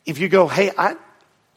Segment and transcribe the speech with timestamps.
[0.04, 0.94] if you go, hey, I,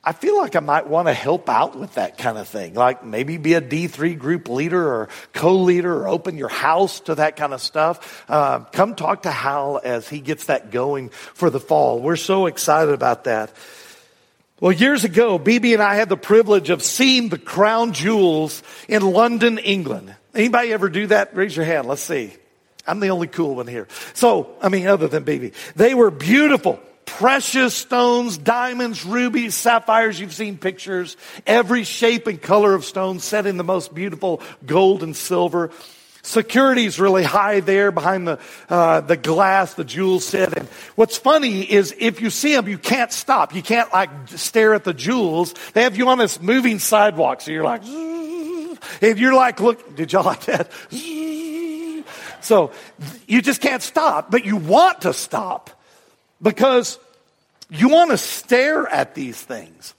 [0.02, 2.74] I feel like I might want to help out with that kind of thing.
[2.74, 7.36] Like maybe be a D3 group leader or co-leader or open your house to that
[7.36, 8.24] kind of stuff.
[8.30, 12.00] Uh, come talk to Hal as he gets that going for the fall.
[12.00, 13.54] We're so excited about that.
[14.62, 19.02] Well, years ago, BB and I had the privilege of seeing the crown jewels in
[19.02, 20.16] London, England.
[20.34, 21.36] Anybody ever do that?
[21.36, 21.88] Raise your hand.
[21.88, 22.34] Let's see.
[22.88, 23.88] I'm the only cool one here.
[24.14, 25.54] So, I mean, other than BB.
[25.76, 26.80] They were beautiful
[27.18, 30.20] precious stones, diamonds, rubies, sapphires.
[30.20, 31.18] You've seen pictures.
[31.46, 35.72] Every shape and color of stone set in the most beautiful gold and silver.
[36.22, 38.40] Security is really high there behind the
[38.70, 40.54] uh, the glass, the jewels sit.
[40.54, 43.56] And what's funny is if you see them, you can't stop.
[43.56, 45.56] You can't like stare at the jewels.
[45.74, 50.14] They have you on this moving sidewalk, so you're like, and you're like, look, did
[50.14, 50.72] y'all like that?
[52.42, 52.72] So
[53.28, 55.79] you just can't stop, but you want to stop
[56.42, 57.00] because
[57.70, 59.94] you want to stare at these things.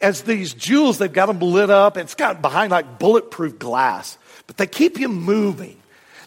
[0.00, 4.18] As these jewels, they've got them lit up, and it's got behind like bulletproof glass,
[4.46, 5.80] but they keep you moving.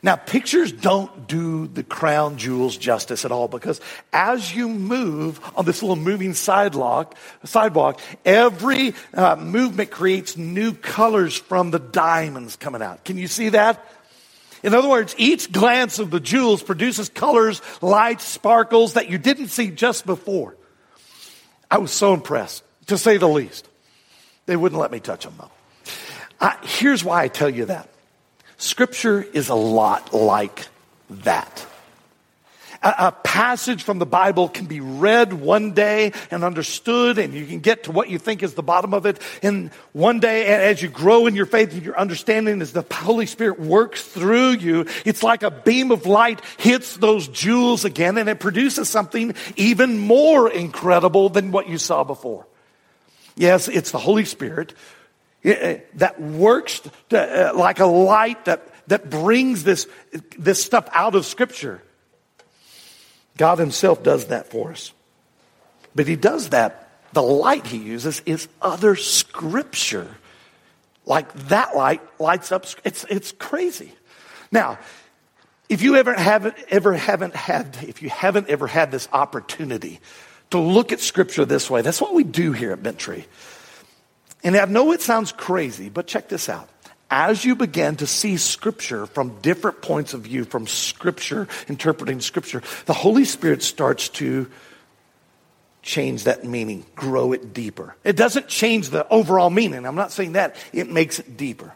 [0.04, 3.82] Now, pictures don't do the crown jewels justice at all because
[4.14, 11.36] as you move on this little moving sidewalk, sidewalk every uh, movement creates new colors
[11.36, 13.06] from the diamonds coming out.
[13.06, 13.84] Can you see that?
[14.64, 19.50] In other words, each glance of the jewels produces colors, lights, sparkles that you didn't
[19.50, 20.56] see just before.
[21.70, 23.68] I was so impressed, to say the least.
[24.46, 25.52] They wouldn't let me touch them though.
[26.40, 27.90] I, here's why I tell you that.
[28.58, 30.68] Scripture is a lot like
[31.10, 31.66] that.
[32.82, 37.60] A, passage from the Bible can be read one day and understood, and you can
[37.60, 39.20] get to what you think is the bottom of it.
[39.44, 42.86] And one day, And as you grow in your faith and your understanding, as the
[42.92, 48.18] Holy Spirit works through you, it's like a beam of light hits those jewels again,
[48.18, 52.48] and it produces something even more incredible than what you saw before.
[53.36, 54.74] Yes, it's the Holy Spirit
[55.44, 56.82] that works
[57.12, 59.88] uh, like a light that, that brings this,
[60.38, 61.82] this stuff out of Scripture.
[63.38, 64.92] God Himself does that for us.
[65.96, 70.10] But He does that, the light He uses is other Scripture.
[71.06, 73.94] Like that light lights up, it's, it's crazy.
[74.52, 74.80] Now,
[75.70, 80.00] if you ever haven't, ever haven't had, if you haven't ever had this opportunity
[80.52, 83.26] to look at Scripture this way, that's what we do here at Bent Tree.
[84.44, 86.70] And I know it sounds crazy, but check this out
[87.10, 92.62] as you begin to see scripture from different points of view, from scripture, interpreting scripture,
[92.86, 94.50] the Holy Spirit starts to
[95.82, 97.96] change that meaning, grow it deeper.
[98.04, 99.86] It doesn't change the overall meaning.
[99.86, 100.56] I'm not saying that.
[100.74, 101.74] It makes it deeper.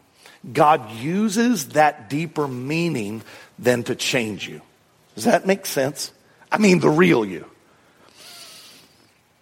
[0.52, 3.22] God uses that deeper meaning
[3.58, 4.60] then to change you.
[5.14, 6.12] Does that make sense?
[6.50, 7.46] I mean, the real you.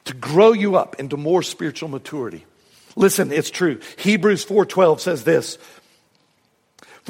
[0.04, 2.44] To grow you up into more spiritual maturity.
[2.96, 3.80] Listen, it's true.
[3.98, 5.58] Hebrews 4:12 says this,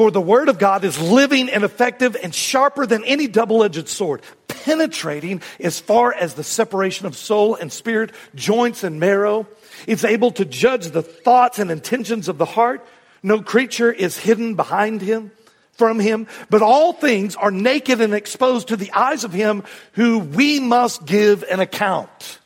[0.00, 4.22] for the word of God is living and effective and sharper than any double-edged sword,
[4.48, 9.46] penetrating as far as the separation of soul and spirit, joints and marrow.
[9.86, 12.82] It's able to judge the thoughts and intentions of the heart.
[13.22, 15.32] No creature is hidden behind him,
[15.72, 20.20] from him, but all things are naked and exposed to the eyes of him who
[20.20, 22.39] we must give an account.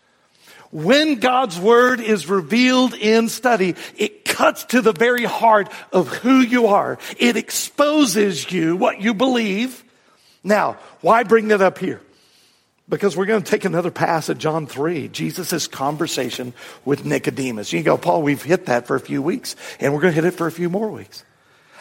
[0.75, 6.41] When God's word is revealed in study, it cuts to the very heart of who
[6.41, 6.99] you are.
[7.17, 9.85] It exposes you, what you believe.
[10.43, 12.01] Now, why bring that up here?
[12.89, 16.53] Because we're going to take another pass at John 3, Jesus' conversation
[16.85, 17.73] with Nicodemus.
[17.73, 20.25] You go, Paul, we've hit that for a few weeks, and we're going to hit
[20.25, 21.25] it for a few more weeks.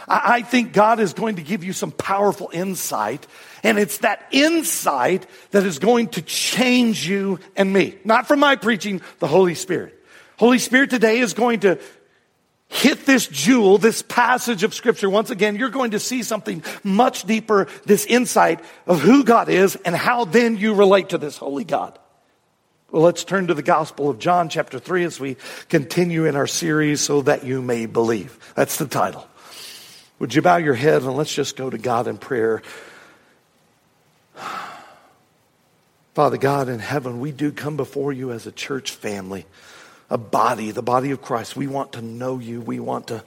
[0.07, 3.25] I think God is going to give you some powerful insight,
[3.63, 7.97] and it's that insight that is going to change you and me.
[8.03, 9.99] Not from my preaching, the Holy Spirit.
[10.37, 11.79] Holy Spirit today is going to
[12.67, 17.23] hit this jewel, this passage of scripture, once again, you're going to see something much
[17.23, 21.63] deeper, this insight of who God is and how then you relate to this holy
[21.63, 21.97] God.
[22.91, 25.37] Well, let's turn to the Gospel of John, chapter 3, as we
[25.69, 28.37] continue in our series, So That You May Believe.
[28.55, 29.27] That's the title.
[30.19, 32.61] Would you bow your head and let's just go to God in prayer?
[36.13, 39.45] Father God in heaven, we do come before you as a church family
[40.09, 41.55] a body, the body of Christ.
[41.55, 42.61] We want to know you.
[42.61, 43.23] We want to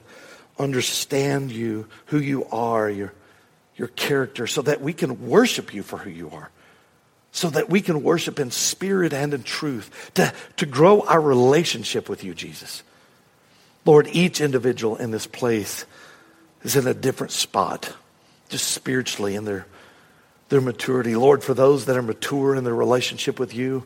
[0.57, 3.13] understand you, who you are, your,
[3.75, 6.49] your character, so that we can worship you for who you are.
[7.31, 12.07] So that we can worship in spirit and in truth, to, to grow our relationship
[12.07, 12.83] with you, Jesus.
[13.85, 15.85] Lord, each individual in this place
[16.63, 17.93] is in a different spot,
[18.49, 19.67] just spiritually in their,
[20.49, 21.15] their maturity.
[21.15, 23.85] Lord, for those that are mature in their relationship with you,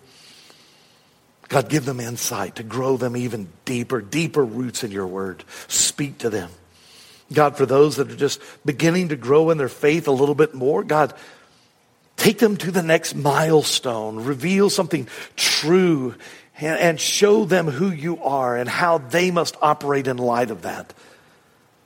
[1.47, 5.43] God, give them insight to grow them even deeper, deeper roots in your word.
[5.67, 6.49] Speak to them.
[7.33, 10.53] God, for those that are just beginning to grow in their faith a little bit
[10.53, 11.13] more, God,
[12.15, 14.23] take them to the next milestone.
[14.23, 16.15] Reveal something true
[16.59, 20.93] and, show them who you are and how they must operate in light of that.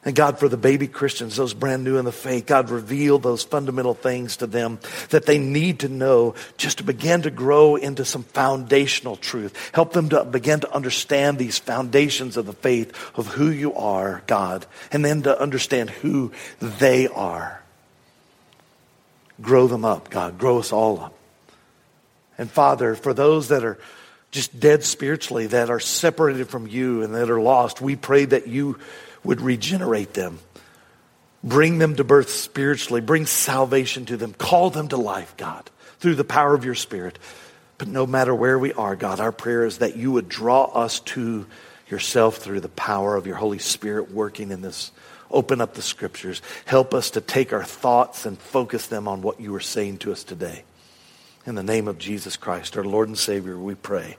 [0.06, 3.44] And God, for the baby Christians, those brand new in the faith, God, reveal those
[3.44, 4.80] fundamental things to them
[5.10, 9.72] that they need to know just to begin to grow into some foundational truth.
[9.74, 14.22] Help them to begin to understand these foundations of the faith of who you are,
[14.28, 17.64] God, and then to understand who they are.
[19.42, 20.38] Grow them up, God.
[20.38, 21.18] Grow us all up.
[22.38, 23.80] And Father, for those that are
[24.30, 28.48] just dead spiritually, that are separated from you and that are lost, we pray that
[28.48, 28.78] you
[29.26, 30.40] would regenerate them,
[31.44, 35.70] bring them to birth spiritually, bring salvation to them, call them to life, God,
[36.00, 37.20] through the power of your Spirit.
[37.78, 41.02] But no matter where we are, God, our prayer is that you would draw us
[41.02, 41.46] to
[41.90, 44.92] yourself through the power of your Holy Spirit working in this.
[45.30, 46.42] Open up the scriptures.
[46.66, 50.12] Help us to take our thoughts and focus them on what you are saying to
[50.12, 50.64] us today.
[51.46, 54.18] In the name of Jesus Christ, our Lord and Savior, we pray.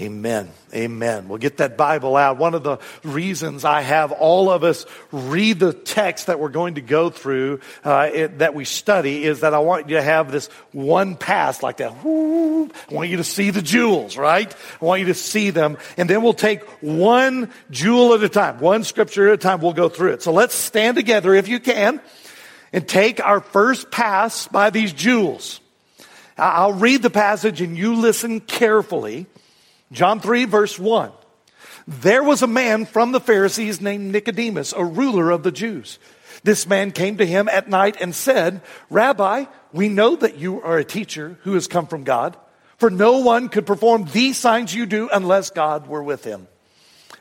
[0.00, 0.48] Amen.
[0.72, 1.26] Amen.
[1.26, 2.38] We'll get that Bible out.
[2.38, 6.76] One of the reasons I have all of us read the text that we're going
[6.76, 10.30] to go through, uh, it, that we study, is that I want you to have
[10.30, 12.04] this one pass like that.
[12.04, 14.54] Whoo, I want you to see the jewels, right?
[14.80, 15.78] I want you to see them.
[15.96, 19.60] And then we'll take one jewel at a time, one scripture at a time.
[19.60, 20.22] We'll go through it.
[20.22, 22.00] So let's stand together if you can
[22.72, 25.60] and take our first pass by these jewels.
[26.36, 29.26] I'll read the passage and you listen carefully.
[29.92, 31.12] John 3, verse 1.
[31.86, 35.98] There was a man from the Pharisees named Nicodemus, a ruler of the Jews.
[36.44, 40.78] This man came to him at night and said, Rabbi, we know that you are
[40.78, 42.36] a teacher who has come from God,
[42.76, 46.46] for no one could perform these signs you do unless God were with him.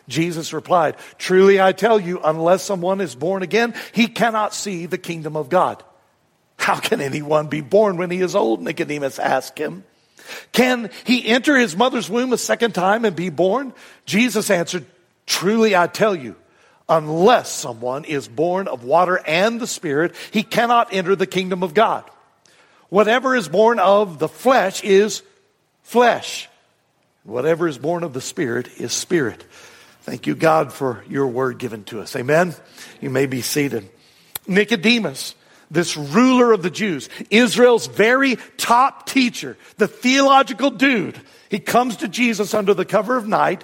[0.07, 4.97] Jesus replied, Truly I tell you, unless someone is born again, he cannot see the
[4.97, 5.83] kingdom of God.
[6.57, 8.62] How can anyone be born when he is old?
[8.62, 9.83] Nicodemus asked him.
[10.51, 13.74] Can he enter his mother's womb a second time and be born?
[14.05, 14.86] Jesus answered,
[15.25, 16.36] Truly I tell you,
[16.89, 21.74] unless someone is born of water and the Spirit, he cannot enter the kingdom of
[21.74, 22.03] God.
[22.89, 25.22] Whatever is born of the flesh is
[25.84, 26.48] flesh.
[27.24, 29.43] Whatever is born of the Spirit is spirit.
[30.01, 32.15] Thank you, God, for your word given to us.
[32.15, 32.55] Amen.
[33.01, 33.89] You may be seated.
[34.48, 35.36] Nicodemus
[35.69, 41.19] this ruler of the Jews, Israel's very top teacher, the theological dude.
[41.50, 43.63] He comes to Jesus under the cover of night.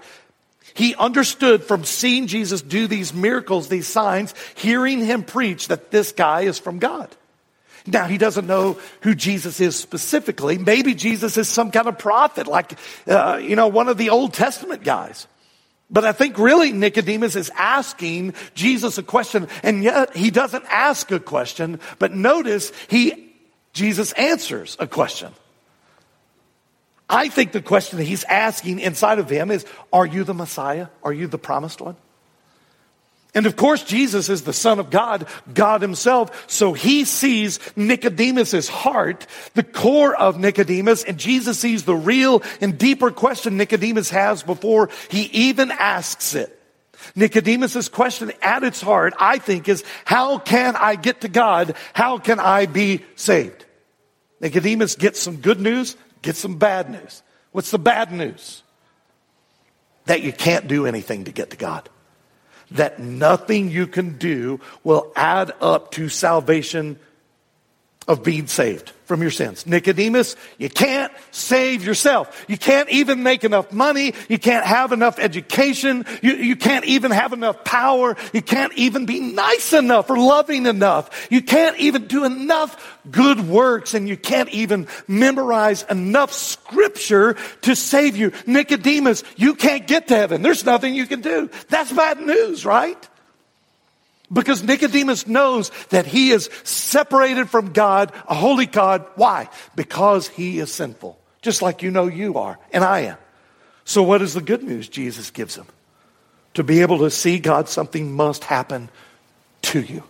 [0.73, 6.11] He understood from seeing Jesus do these miracles, these signs, hearing him preach that this
[6.11, 7.09] guy is from God.
[7.85, 10.57] Now, he doesn't know who Jesus is specifically.
[10.57, 12.73] Maybe Jesus is some kind of prophet, like,
[13.07, 15.27] uh, you know, one of the Old Testament guys.
[15.93, 21.11] But I think really Nicodemus is asking Jesus a question, and yet he doesn't ask
[21.11, 23.31] a question, but notice he,
[23.73, 25.31] Jesus answers a question.
[27.07, 30.87] I think the question that he's asking inside of him is, are you the Messiah?
[31.03, 31.95] Are you the promised one?
[33.35, 36.45] And of course, Jesus is the Son of God, God Himself.
[36.49, 39.25] So He sees Nicodemus's heart,
[39.55, 44.89] the core of Nicodemus, and Jesus sees the real and deeper question Nicodemus has before
[45.09, 46.59] He even asks it.
[47.15, 51.75] Nicodemus's question at its heart, I think, is how can I get to God?
[51.93, 53.65] How can I be saved?
[54.39, 57.23] Nicodemus gets some good news, gets some bad news.
[57.51, 58.61] What's the bad news?
[60.05, 61.89] That you can't do anything to get to God
[62.73, 66.99] that nothing you can do will add up to salvation
[68.07, 69.67] of being saved from your sins.
[69.67, 72.45] Nicodemus, you can't save yourself.
[72.47, 74.15] You can't even make enough money.
[74.27, 76.07] You can't have enough education.
[76.23, 78.17] You, you can't even have enough power.
[78.33, 81.27] You can't even be nice enough or loving enough.
[81.29, 87.75] You can't even do enough good works and you can't even memorize enough scripture to
[87.75, 88.31] save you.
[88.47, 90.41] Nicodemus, you can't get to heaven.
[90.41, 91.51] There's nothing you can do.
[91.69, 92.97] That's bad news, right?
[94.33, 99.05] Because Nicodemus knows that he is separated from God, a holy God.
[99.15, 99.49] Why?
[99.75, 101.19] Because he is sinful.
[101.43, 103.17] Just like you know you are, and I am.
[103.85, 105.67] So, what is the good news Jesus gives him?
[106.55, 108.89] To be able to see God, something must happen
[109.63, 110.03] to you.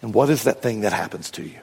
[0.00, 1.58] And what is that thing that happens to you?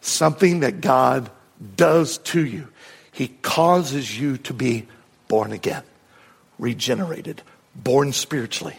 [0.00, 1.30] Something that God
[1.76, 2.68] does to you.
[3.12, 4.86] He causes you to be
[5.28, 5.82] born again,
[6.58, 7.42] regenerated,
[7.74, 8.76] born spiritually.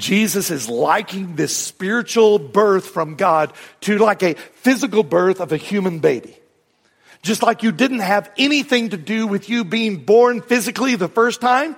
[0.00, 5.56] Jesus is liking this spiritual birth from God to like a physical birth of a
[5.56, 6.36] human baby.
[7.22, 11.40] Just like you didn't have anything to do with you being born physically the first
[11.40, 11.76] time.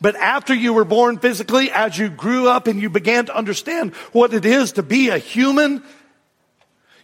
[0.00, 3.94] But after you were born physically, as you grew up and you began to understand
[4.12, 5.82] what it is to be a human,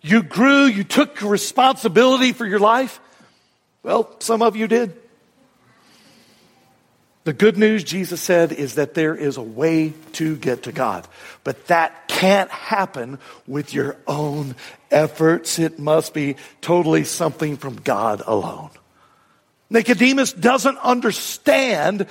[0.03, 3.01] you grew, you took responsibility for your life.
[3.83, 4.95] Well, some of you did.
[7.25, 11.07] The good news, Jesus said, is that there is a way to get to God.
[11.45, 14.57] But that can't happen with your own
[14.91, 15.59] efforts.
[15.59, 18.71] It must be totally something from God alone.
[19.69, 22.07] Nicodemus doesn't understand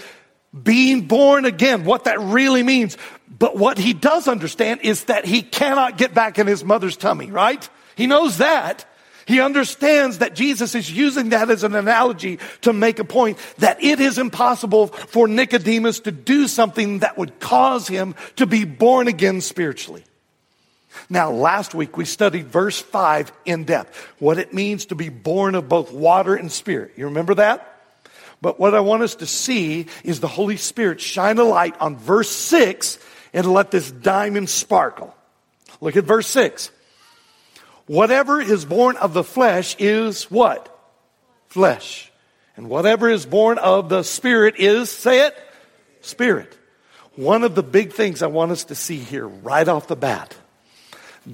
[0.64, 2.98] being born again, what that really means.
[3.28, 7.32] But what he does understand is that he cannot get back in his mother's tummy,
[7.32, 7.68] right?
[7.96, 8.86] He knows that.
[9.30, 13.84] He understands that Jesus is using that as an analogy to make a point that
[13.84, 19.08] it is impossible for Nicodemus to do something that would cause him to be born
[19.08, 20.04] again spiritually.
[21.12, 25.54] Now, last week we studied verse 5 in depth, what it means to be born
[25.54, 26.94] of both water and spirit.
[26.98, 27.82] You remember that?
[28.42, 31.98] But what I want us to see is the Holy Spirit shine a light on
[31.98, 32.98] verse 6
[33.34, 35.16] and let this diamond sparkle.
[35.82, 36.72] Look at verse 6.
[37.90, 40.70] Whatever is born of the flesh is what?
[41.48, 42.12] Flesh.
[42.56, 45.36] And whatever is born of the spirit is, say it,
[46.02, 46.56] spirit.
[47.16, 50.36] One of the big things I want us to see here right off the bat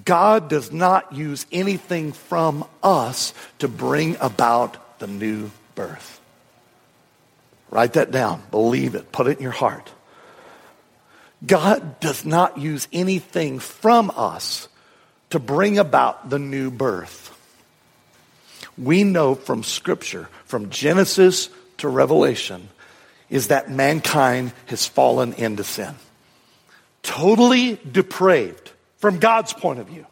[0.05, 6.21] God does not use anything from us to bring about the new birth.
[7.69, 8.41] Write that down.
[8.49, 9.11] Believe it.
[9.11, 9.91] Put it in your heart.
[11.45, 14.69] God does not use anything from us
[15.35, 17.37] to bring about the new birth.
[18.77, 21.49] We know from Scripture, from Genesis
[21.79, 22.69] to Revelation,
[23.29, 25.93] is that mankind has fallen into sin.
[27.03, 30.07] Totally depraved from God's point of view.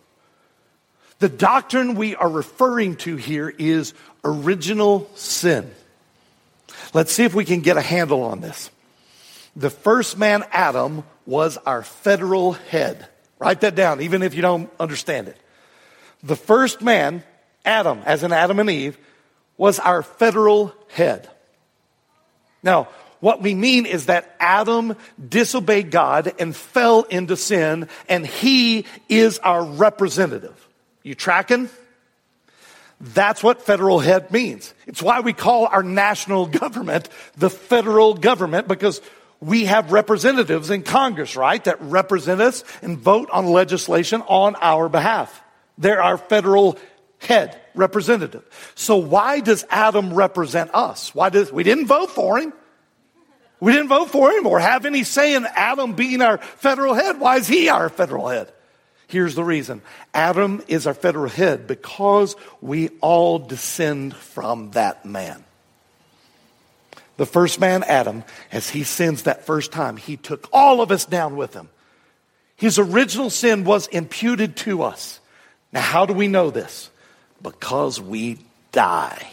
[1.20, 3.94] The doctrine we are referring to here is
[4.26, 5.72] original sin.
[6.94, 8.70] Let's see if we can get a handle on this.
[9.56, 13.08] The first man, Adam, was our federal head.
[13.44, 15.38] Write that down, even if you don't understand it.
[16.24, 17.24] The first man,
[17.66, 18.98] Adam, as in Adam and Eve,
[19.58, 21.30] was our federal head.
[22.64, 22.88] Now,
[23.20, 24.96] what we mean is that Adam
[25.30, 30.68] disobeyed God and fell into sin, and he is our representative.
[31.04, 31.70] You tracking?
[33.00, 34.74] That's what federal head means.
[34.88, 39.02] It's why we call our national government the federal government because
[39.44, 44.88] we have representatives in Congress, right, that represent us and vote on legislation on our
[44.88, 45.44] behalf.
[45.78, 46.78] They're our federal
[47.20, 48.44] head, representative.
[48.76, 51.14] So why does Adam represent us?
[51.14, 52.54] Why does, we didn't vote for him.
[53.60, 57.20] We didn't vote for him or have any say in Adam being our federal head.
[57.20, 58.52] Why is he our federal head?
[59.08, 59.82] Here's the reason.
[60.14, 65.44] Adam is our federal head because we all descend from that man.
[67.24, 71.06] The first man, Adam, as he sins that first time, he took all of us
[71.06, 71.70] down with him.
[72.58, 75.22] His original sin was imputed to us.
[75.72, 76.90] Now, how do we know this?
[77.42, 78.40] Because we
[78.74, 79.26] die.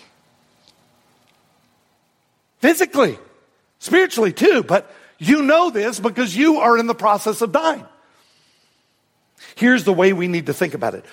[2.61, 3.19] Physically,
[3.81, 7.85] spiritually too, but you know this because you are in the process of dying.
[9.57, 11.05] Here's the way we need to think about it.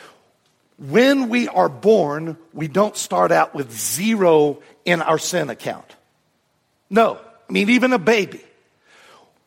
[0.77, 5.96] When we are born, we don't start out with zero in our sin account.
[6.89, 8.43] No, I mean, even a baby.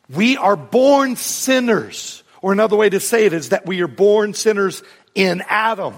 [0.09, 2.23] We are born sinners.
[2.42, 4.82] Or another way to say it is that we are born sinners
[5.14, 5.94] in Adam.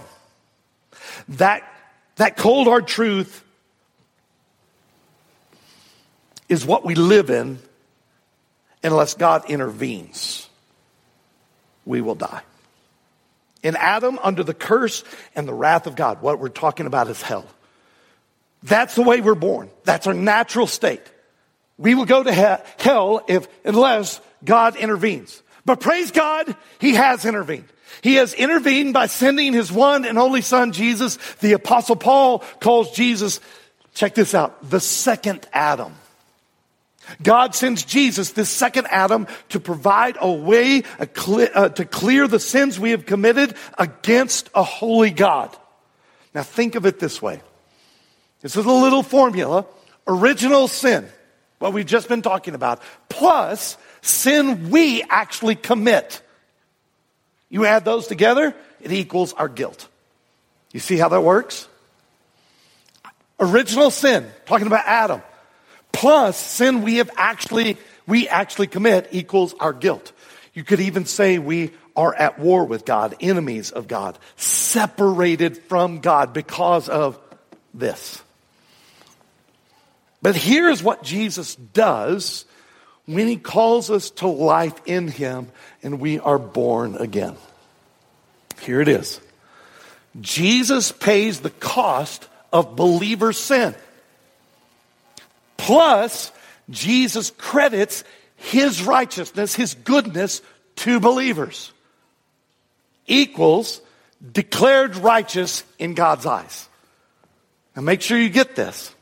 [1.29, 1.63] That,
[2.17, 3.45] that cold hard truth
[6.49, 7.59] is what we live in
[8.83, 10.49] unless God intervenes.
[11.85, 12.43] We will die.
[13.63, 15.05] In Adam, under the curse
[15.37, 17.47] and the wrath of God, what we're talking about is hell.
[18.65, 19.71] That's the way we're born.
[19.85, 21.03] That's our natural state.
[21.83, 25.43] We will go to hell if, unless God intervenes.
[25.65, 27.69] But praise God, He has intervened.
[28.03, 31.17] He has intervened by sending His one and only Son, Jesus.
[31.41, 33.41] The Apostle Paul calls Jesus,
[33.95, 35.95] check this out, the second Adam.
[37.21, 41.09] God sends Jesus, this second Adam, to provide a way a
[41.53, 45.55] uh, to clear the sins we have committed against a holy God.
[46.33, 47.43] Now think of it this way.
[48.41, 49.67] This is a little formula.
[50.07, 51.09] Original sin,
[51.63, 56.21] what we've just been talking about, plus sin we actually commit.
[57.49, 59.89] You add those together, it equals our guilt.
[60.73, 61.69] You see how that works?
[63.39, 65.23] Original sin, talking about Adam,
[65.93, 70.13] plus sin we have actually, we actually commit equals our guilt.
[70.55, 76.01] You could even say we are at war with God, enemies of God, separated from
[76.01, 77.19] God because of
[77.73, 78.23] this.
[80.23, 82.45] But here's what Jesus does
[83.07, 85.49] when he calls us to life in him
[85.83, 87.37] and we are born again.
[88.61, 89.21] Here it is.
[90.21, 93.75] Jesus pays the cost of believer sin.
[95.57, 96.31] Plus,
[96.71, 98.05] Jesus credits
[98.37, 100.43] his righteousness, his goodness
[100.77, 101.73] to believers.
[103.07, 103.81] Equals
[104.33, 106.69] declared righteous in God's eyes.
[107.75, 108.95] Now make sure you get this.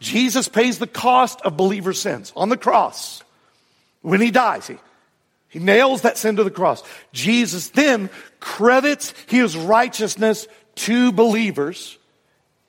[0.00, 3.22] Jesus pays the cost of believer sins on the cross.
[4.02, 4.76] When he dies, he,
[5.48, 6.82] he nails that sin to the cross.
[7.12, 11.98] Jesus then credits his righteousness to believers,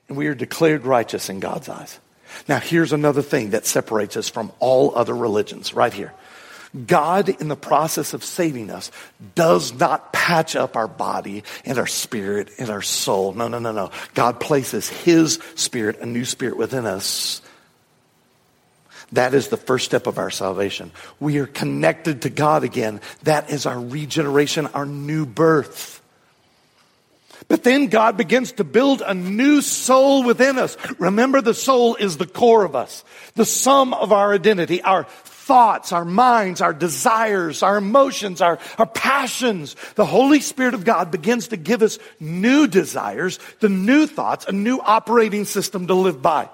[0.08, 2.00] and we are declared righteous in God's eyes.
[2.48, 6.14] Now, here's another thing that separates us from all other religions, right here.
[6.86, 8.92] God, in the process of saving us,
[9.34, 13.34] does not patch up our body and our spirit and our soul.
[13.34, 13.92] No, no, no, no.
[14.14, 17.42] God places His spirit, a new spirit within us.
[19.14, 20.92] That is the first step of our salvation.
[21.20, 23.02] We are connected to God again.
[23.24, 26.00] That is our regeneration, our new birth.
[27.48, 30.78] But then God begins to build a new soul within us.
[31.00, 33.04] Remember, the soul is the core of us,
[33.34, 35.08] the sum of our identity, our
[35.50, 39.76] thoughts, our minds, our desires, our emotions, our, our passions.
[39.96, 44.52] The Holy Spirit of God begins to give us new desires, the new thoughts, a
[44.52, 46.50] new operating system to live by.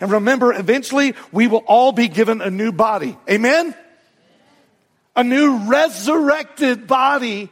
[0.00, 3.14] And remember, eventually we will all be given a new body.
[3.28, 3.74] Amen?
[5.14, 7.50] A new resurrected body.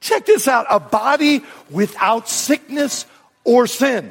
[0.00, 0.64] Check this out.
[0.70, 3.04] A body without sickness
[3.44, 4.10] or sin.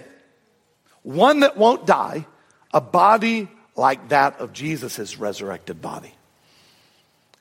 [1.01, 2.27] One that won't die.
[2.75, 3.49] A body
[3.79, 6.13] like that of Jesus' resurrected body.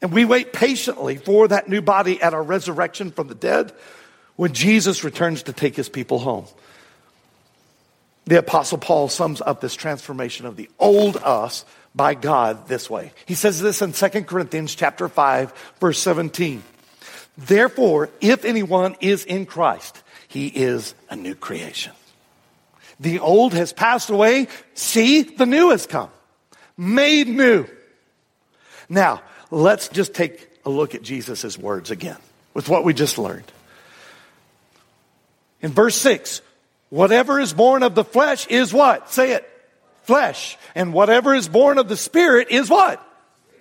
[0.01, 3.73] And we wait patiently for that new body at our resurrection from the dead
[4.37, 6.47] when Jesus returns to take his people home.
[8.27, 13.13] The apostle Paul sums up this transformation of the old us by God this way.
[13.27, 16.63] He says this in 2 Corinthians chapter 5 verse 17.
[17.37, 21.93] Therefore, if anyone is in Christ, he is a new creation.
[23.01, 24.49] The old has passed away.
[24.75, 26.11] See, the new has come
[26.79, 27.67] made new.
[28.89, 32.17] Now, let's just take a look at Jesus' words again
[32.55, 33.51] with what we just learned.
[35.61, 36.41] In verse 6,
[36.89, 39.11] whatever is born of the flesh is what?
[39.11, 39.49] Say it.
[40.05, 40.57] Flesh.
[40.75, 43.05] And whatever is born of the spirit is what?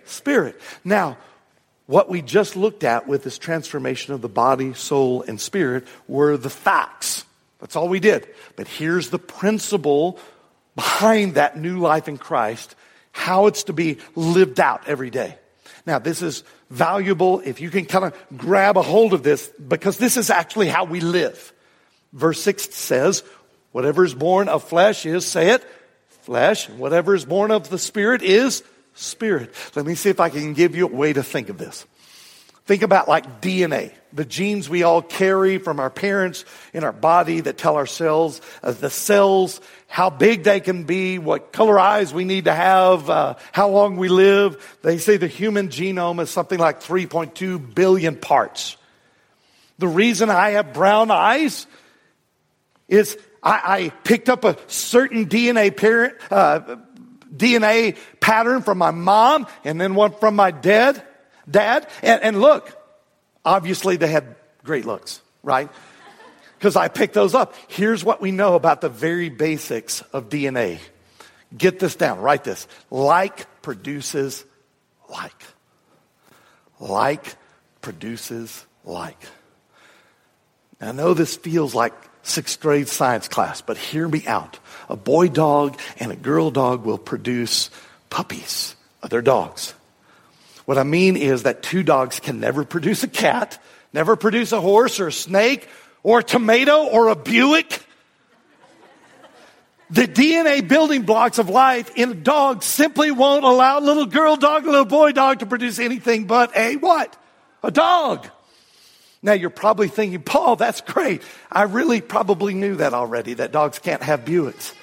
[0.06, 0.62] Spirit.
[0.86, 1.18] Now,
[1.88, 6.38] what we just looked at with this transformation of the body, soul, and spirit were
[6.38, 7.26] the facts.
[7.60, 8.28] That's all we did.
[8.56, 10.20] But here's the principle
[10.76, 12.76] behind that new life in Christ,
[13.18, 15.36] how it's to be lived out every day.
[15.86, 19.98] Now, this is valuable if you can kind of grab a hold of this because
[19.98, 21.52] this is actually how we live.
[22.14, 23.24] Verse 6 says,
[23.72, 25.64] Whatever is born of flesh is, say it,
[26.22, 26.70] flesh.
[26.70, 29.54] Whatever is born of the Spirit is spirit.
[29.76, 31.86] Let me see if I can give you a way to think of this.
[32.66, 37.40] Think about like DNA, the genes we all carry from our parents in our body
[37.40, 42.14] that tell our cells, uh, the cells, how big they can be, what color eyes
[42.14, 44.78] we need to have, uh, how long we live.
[44.82, 48.78] They say the human genome is something like 3.2 billion parts.
[49.80, 51.68] The reason I have brown eyes
[52.88, 56.78] is I, I picked up a certain DNA parent, uh,
[57.36, 61.02] DNA pattern from my mom and then one from my dad
[61.50, 61.88] dad.
[62.02, 62.76] And, and look,
[63.46, 65.70] obviously they had great looks, right?
[66.58, 67.54] Because I picked those up.
[67.68, 70.80] Here's what we know about the very basics of DNA.
[71.56, 72.68] Get this down, write this.
[72.90, 74.44] Like produces
[75.10, 75.44] like.
[76.80, 77.36] Like
[77.82, 79.20] produces like.
[80.82, 81.94] I know this feels like
[82.24, 84.60] sixth grade science class, but hear me out.
[84.90, 87.70] A boy dog and a girl dog will produce
[88.10, 89.74] puppies, other dogs.
[90.66, 93.62] What I mean is that two dogs can never produce a cat,
[93.94, 95.68] never produce a horse or a snake
[96.08, 97.86] or a tomato or a Buick.
[99.90, 104.38] The DNA building blocks of life in a dog simply won't allow a little girl
[104.38, 107.14] dog, a little boy dog to produce anything but a what?
[107.62, 108.26] A dog.
[109.22, 111.24] Now you're probably thinking, Paul, that's great.
[111.52, 114.74] I really probably knew that already, that dogs can't have Buicks.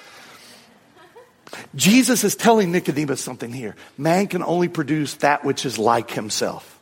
[1.73, 3.75] Jesus is telling Nicodemus something here.
[3.97, 6.79] Man can only produce that which is like himself.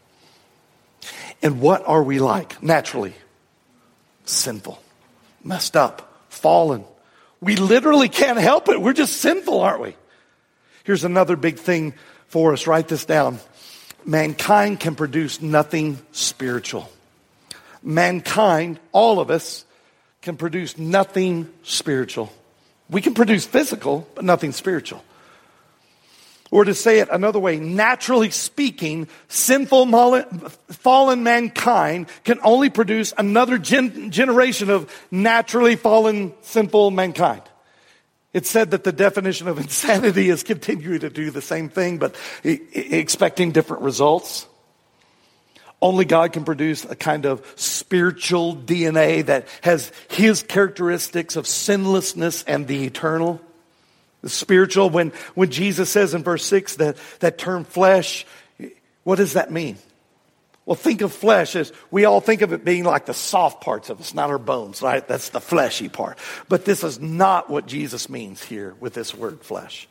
[1.41, 2.61] And what are we like?
[2.61, 3.13] Naturally,
[4.25, 4.81] sinful,
[5.43, 6.85] messed up, fallen.
[7.41, 8.81] We literally can't help it.
[8.81, 9.95] We're just sinful, aren't we?
[10.83, 11.93] Here's another big thing
[12.27, 12.67] for us.
[12.67, 13.39] Write this down.
[14.05, 16.89] Mankind can produce nothing spiritual.
[17.81, 19.65] Mankind, all of us,
[20.21, 22.31] can produce nothing spiritual.
[22.89, 25.03] We can produce physical, but nothing spiritual.
[26.53, 29.87] Or to say it another way, naturally speaking, sinful,
[30.69, 37.41] fallen mankind can only produce another gen- generation of naturally fallen, sinful mankind.
[38.33, 42.15] It's said that the definition of insanity is continuing to do the same thing, but
[42.43, 44.45] expecting different results.
[45.81, 52.43] Only God can produce a kind of spiritual DNA that has His characteristics of sinlessness
[52.43, 53.41] and the eternal.
[54.25, 58.25] Spiritual, when, when Jesus says in verse 6 that, that term flesh,
[59.03, 59.77] what does that mean?
[60.65, 63.89] Well, think of flesh as we all think of it being like the soft parts
[63.89, 65.05] of us, not our bones, right?
[65.05, 66.17] That's the fleshy part.
[66.47, 69.89] But this is not what Jesus means here with this word flesh.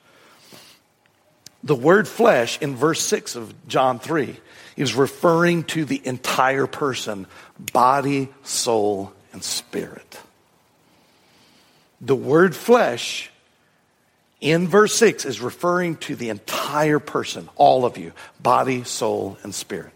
[1.63, 4.37] The word flesh in verse 6 of John 3
[4.77, 7.27] is referring to the entire person
[7.73, 10.19] body, soul, and spirit.
[12.01, 13.31] The word flesh
[14.43, 19.55] in verse 6 is referring to the entire person, all of you, body, soul, and
[19.55, 19.93] spirit.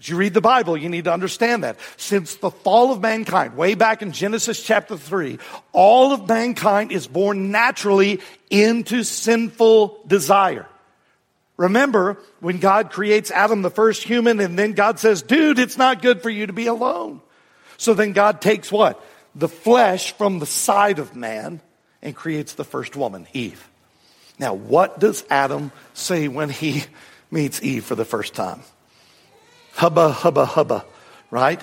[0.00, 1.76] As you read the Bible, you need to understand that.
[1.98, 5.38] Since the fall of mankind, way back in Genesis chapter 3,
[5.72, 10.66] all of mankind is born naturally into sinful desire.
[11.58, 16.02] Remember when God creates Adam, the first human, and then God says, dude, it's not
[16.02, 17.20] good for you to be alone.
[17.76, 19.02] So then God takes what?
[19.34, 21.60] The flesh from the side of man
[22.06, 23.68] and creates the first woman, Eve.
[24.38, 26.84] Now, what does Adam say when he
[27.32, 28.60] meets Eve for the first time?
[29.74, 30.84] Hubba, hubba, hubba,
[31.32, 31.60] right?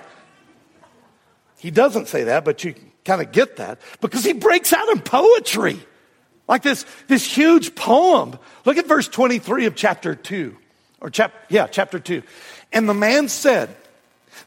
[1.60, 2.76] He doesn't say that, but you
[3.06, 5.80] kind of get that because he breaks out in poetry.
[6.46, 8.38] Like this, this huge poem.
[8.66, 10.58] Look at verse 23 of chapter 2.
[11.00, 12.22] Or chap, yeah, chapter 2.
[12.74, 13.74] And the man said,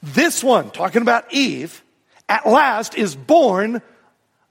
[0.02, 1.82] This one, talking about Eve,
[2.28, 3.80] at last is born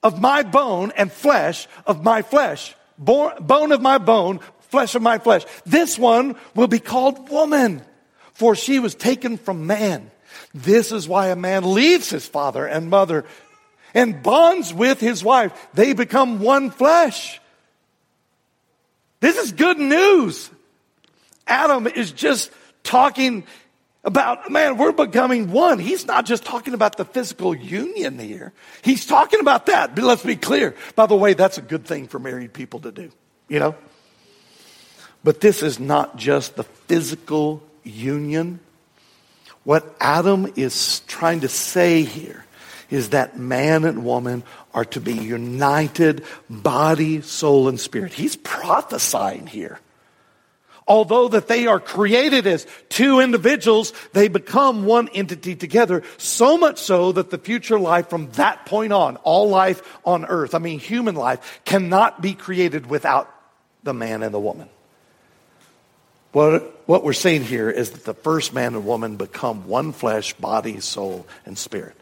[0.06, 2.76] of my bone and flesh of my flesh.
[3.00, 4.40] Bone of my bone,
[4.70, 5.44] flesh of my flesh.
[5.66, 7.82] This one will be called woman,
[8.34, 10.12] for she was taken from man.
[10.54, 13.26] This is why a man leaves his father and mother
[13.96, 15.52] and bonds with his wife.
[15.74, 17.42] They become one flesh.
[19.22, 20.52] This is good news.
[21.48, 22.52] Adam is just
[22.84, 23.44] talking
[24.06, 25.80] about, man, we're becoming one.
[25.80, 28.54] He's not just talking about the physical union here.
[28.84, 29.96] He's talking about that.
[29.96, 30.76] But let's be clear.
[30.96, 33.12] By the way, that's a good thing for married people to do,
[33.50, 33.76] you know?
[35.24, 38.60] But this is not just the physical union.
[39.64, 42.46] What Adam is trying to say here
[42.92, 44.44] is that man and woman
[44.76, 48.14] are to be united body, soul, and spirit.
[48.14, 49.80] He's prophesying here.
[50.88, 56.04] Although that they are created as two individuals, they become one entity together.
[56.18, 60.54] So much so that the future life from that point on, all life on earth,
[60.54, 63.34] I mean human life, cannot be created without
[63.84, 64.70] the man and the woman.
[66.34, 70.34] What, what we're saying here is that the first man and woman become one flesh,
[70.34, 71.96] body, soul, and spirit.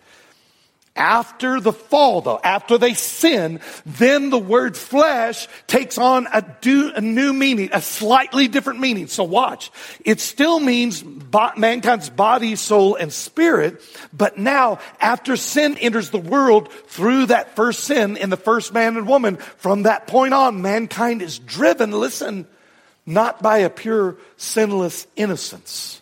[0.95, 6.91] After the fall, though, after they sin, then the word flesh takes on a, do,
[6.95, 9.07] a, new meaning, a slightly different meaning.
[9.07, 9.71] So watch.
[10.05, 11.03] It still means
[11.57, 13.81] mankind's body, soul, and spirit,
[14.13, 18.95] but now, after sin enters the world through that first sin in the first man
[18.95, 22.47] and woman, from that point on, mankind is driven, listen,
[23.03, 26.01] not by a pure sinless innocence,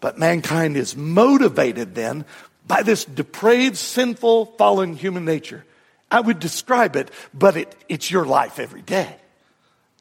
[0.00, 2.26] but mankind is motivated then
[2.66, 5.64] by this depraved, sinful, fallen human nature.
[6.10, 9.16] I would describe it, but it, it's your life every day.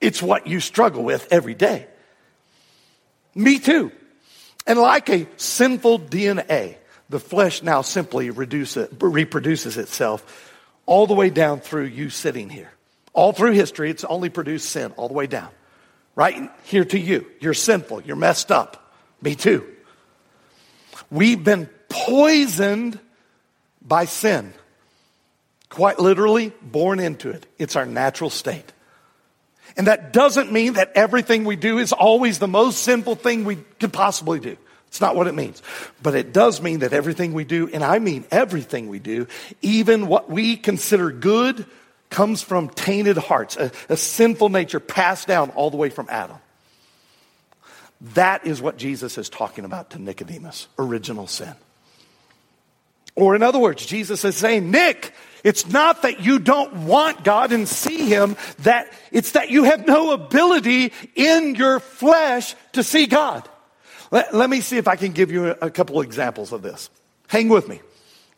[0.01, 1.87] It's what you struggle with every day.
[3.33, 3.91] Me too.
[4.67, 6.75] And like a sinful DNA,
[7.09, 10.53] the flesh now simply reduces, reproduces itself
[10.85, 12.71] all the way down through you sitting here.
[13.13, 15.49] All through history, it's only produced sin all the way down.
[16.15, 17.25] Right here to you.
[17.39, 18.01] You're sinful.
[18.03, 18.93] You're messed up.
[19.21, 19.65] Me too.
[21.11, 22.99] We've been poisoned
[23.81, 24.53] by sin.
[25.69, 27.45] Quite literally, born into it.
[27.57, 28.71] It's our natural state.
[29.77, 33.57] And that doesn't mean that everything we do is always the most sinful thing we
[33.79, 34.57] could possibly do.
[34.87, 35.61] It's not what it means.
[36.01, 39.27] But it does mean that everything we do, and I mean everything we do,
[39.61, 41.65] even what we consider good,
[42.09, 46.37] comes from tainted hearts, a, a sinful nature passed down all the way from Adam.
[48.13, 51.55] That is what Jesus is talking about to Nicodemus original sin.
[53.15, 57.51] Or in other words, Jesus is saying, Nick, it's not that you don't want God
[57.51, 63.05] and see Him, that it's that you have no ability in your flesh to see
[63.05, 63.47] God.
[64.11, 66.89] Let, let me see if I can give you a, a couple examples of this.
[67.27, 67.81] Hang with me.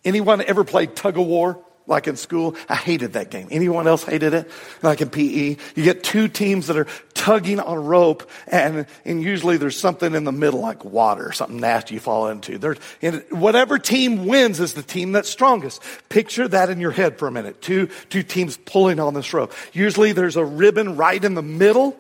[0.05, 1.63] Anyone ever played tug of war?
[1.88, 2.56] Like in school.
[2.67, 3.47] I hated that game.
[3.50, 4.52] Anyone else hated it?
[4.84, 9.23] Like in PE, you get two teams that are tugging on a rope and, and
[9.23, 12.58] usually there's something in the middle like water, something nasty you fall into.
[12.58, 15.82] There, and whatever team wins is the team that's strongest.
[16.10, 17.62] Picture that in your head for a minute.
[17.62, 19.54] Two, two teams pulling on this rope.
[19.71, 21.97] Usually there's a ribbon right in the middle.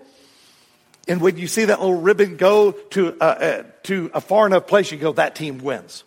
[1.07, 4.67] And when you see that little ribbon go to, uh, uh, to a far enough
[4.67, 6.03] place, you go, that team wins.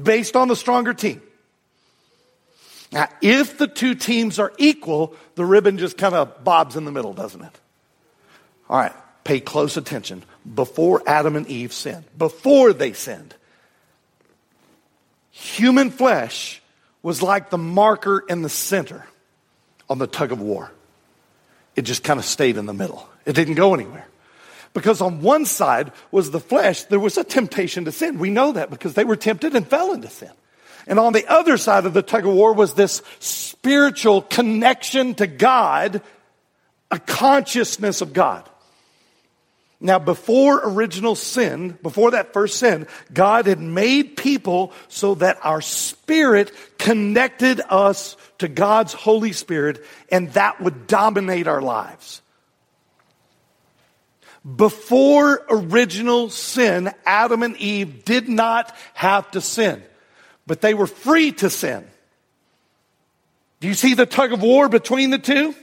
[0.00, 1.22] Based on the stronger team.
[2.92, 6.92] Now, if the two teams are equal, the ribbon just kind of bobs in the
[6.92, 7.60] middle, doesn't it?
[8.68, 8.92] All right,
[9.24, 10.22] pay close attention.
[10.54, 13.34] Before Adam and Eve sinned, before they sinned,
[15.30, 16.62] human flesh
[17.02, 19.06] was like the marker in the center
[19.88, 20.72] on the tug of war.
[21.74, 24.06] It just kind of stayed in the middle, it didn't go anywhere.
[24.72, 28.18] Because on one side was the flesh, there was a temptation to sin.
[28.18, 30.32] We know that because they were tempted and fell into sin.
[30.86, 35.26] And on the other side of the tug of war was this spiritual connection to
[35.26, 36.00] God,
[36.90, 38.48] a consciousness of God.
[39.78, 45.60] Now, before original sin, before that first sin, God had made people so that our
[45.60, 52.22] spirit connected us to God's Holy Spirit and that would dominate our lives.
[54.44, 59.82] Before original sin, Adam and Eve did not have to sin
[60.46, 61.86] but they were free to sin.
[63.60, 65.54] Do you see the tug of war between the two?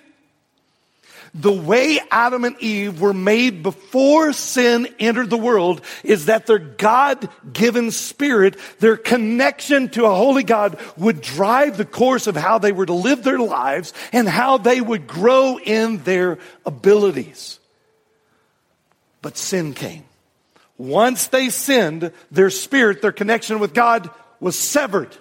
[1.36, 6.60] The way Adam and Eve were made before sin entered the world is that their
[6.60, 12.60] God given spirit, their connection to a holy God would drive the course of how
[12.60, 17.60] they were to live their lives and how they would grow in their abilities.
[19.24, 20.04] But sin came.
[20.78, 24.10] Once they sinned, their spirit, their connection with God
[24.44, 25.16] was severed.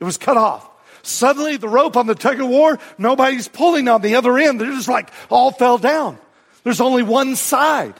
[0.00, 0.68] It was cut off.
[1.02, 4.60] Suddenly the rope on the tug of war, nobody's pulling on the other end.
[4.60, 6.18] They're just like all fell down.
[6.64, 7.94] There's only one side.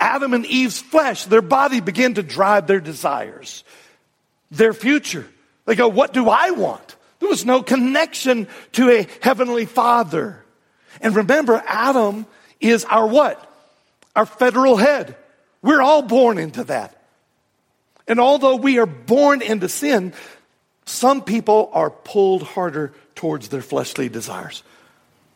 [0.00, 3.64] Adam and Eve's flesh, their body began to drive their desires,
[4.50, 5.26] their future.
[5.66, 6.96] They go, what do I want?
[7.18, 10.42] There was no connection to a heavenly father.
[11.00, 12.26] And remember, Adam
[12.60, 13.42] is our what?
[14.14, 15.16] Our federal head.
[15.62, 16.95] We're all born into that.
[18.08, 20.12] And although we are born into sin,
[20.84, 24.62] some people are pulled harder towards their fleshly desires.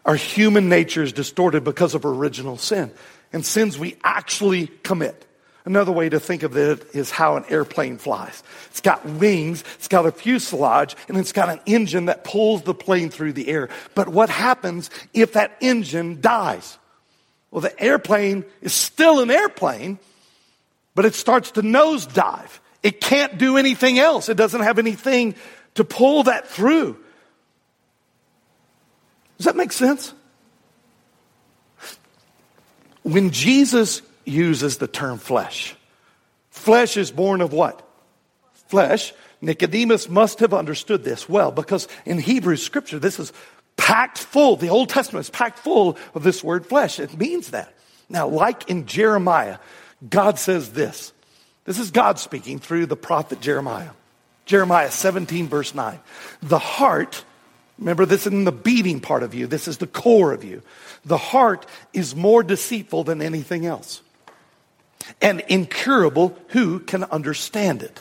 [0.04, 2.92] Our human nature is distorted because of original sin
[3.33, 5.26] and sins we actually commit.
[5.64, 8.42] Another way to think of it is how an airplane flies.
[8.70, 12.74] It's got wings, it's got a fuselage, and it's got an engine that pulls the
[12.74, 13.68] plane through the air.
[13.94, 16.78] But what happens if that engine dies?
[17.50, 19.98] Well, the airplane is still an airplane,
[20.94, 22.60] but it starts to nosedive.
[22.83, 24.29] It can't do anything else.
[24.29, 25.35] It doesn't have anything
[25.75, 26.99] to pull that through.
[29.37, 30.12] Does that make sense?
[33.03, 35.75] When Jesus uses the term flesh,
[36.51, 37.87] flesh is born of what?
[38.69, 39.12] Flesh.
[39.40, 43.33] Nicodemus must have understood this well because in Hebrew scripture, this is
[43.77, 44.57] packed full.
[44.57, 47.01] The Old Testament is packed full of this word flesh.
[47.01, 47.75] It means that.
[48.11, 49.59] Now, like in Jeremiah,
[50.07, 51.12] God says this.
[51.64, 53.90] This is God speaking through the prophet Jeremiah.
[54.46, 55.99] Jeremiah 17, verse 9.
[56.42, 57.25] The heart,
[57.79, 60.62] remember this is in the beating part of you, this is the core of you.
[61.05, 64.03] The heart is more deceitful than anything else.
[65.20, 68.01] And incurable, who can understand it?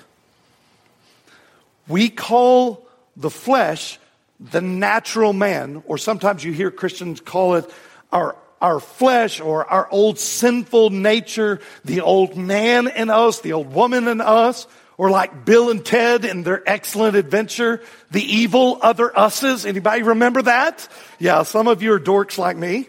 [1.87, 3.99] We call the flesh
[4.39, 7.69] the natural man, or sometimes you hear Christians call it
[8.11, 13.73] our, our flesh or our old sinful nature, the old man in us, the old
[13.73, 14.67] woman in us,
[14.97, 19.65] or like Bill and Ted in their excellent adventure, the evil other us's.
[19.65, 20.87] Anybody remember that?
[21.19, 22.87] Yeah, some of you are dorks like me.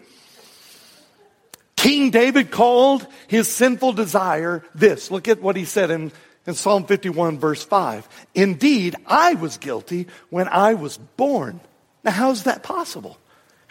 [1.76, 5.10] King David called his sinful desire this.
[5.10, 6.12] Look at what he said in
[6.46, 8.08] in Psalm 51, verse 5.
[8.34, 11.60] Indeed, I was guilty when I was born.
[12.02, 13.18] Now, how's that possible?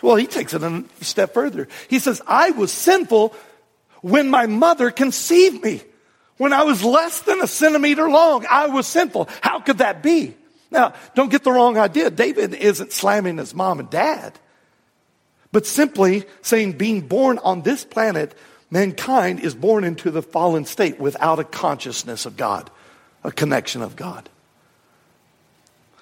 [0.02, 1.68] Well, he takes it a step further.
[1.90, 3.36] He says, I was sinful
[4.02, 5.82] when my mother conceived me.
[6.38, 9.28] When I was less than a centimeter long, I was sinful.
[9.42, 10.36] How could that be?
[10.72, 12.10] Now, don't get the wrong idea.
[12.10, 14.40] David isn't slamming his mom and dad,
[15.52, 18.38] but simply saying being born on this planet
[18.72, 22.70] mankind is born into the fallen state without a consciousness of God,
[23.24, 24.30] a connection of God.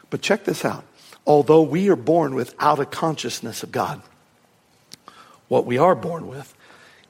[0.10, 0.84] But check this out.
[1.28, 4.02] Although we are born without a consciousness of God,
[5.50, 6.56] what we are born with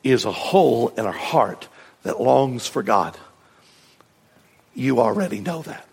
[0.03, 1.67] is a hole in our heart
[2.01, 3.15] that longs for God.
[4.73, 5.87] You already know that.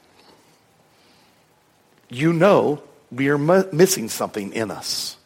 [2.09, 2.83] You know
[3.13, 5.19] we are missing something in us.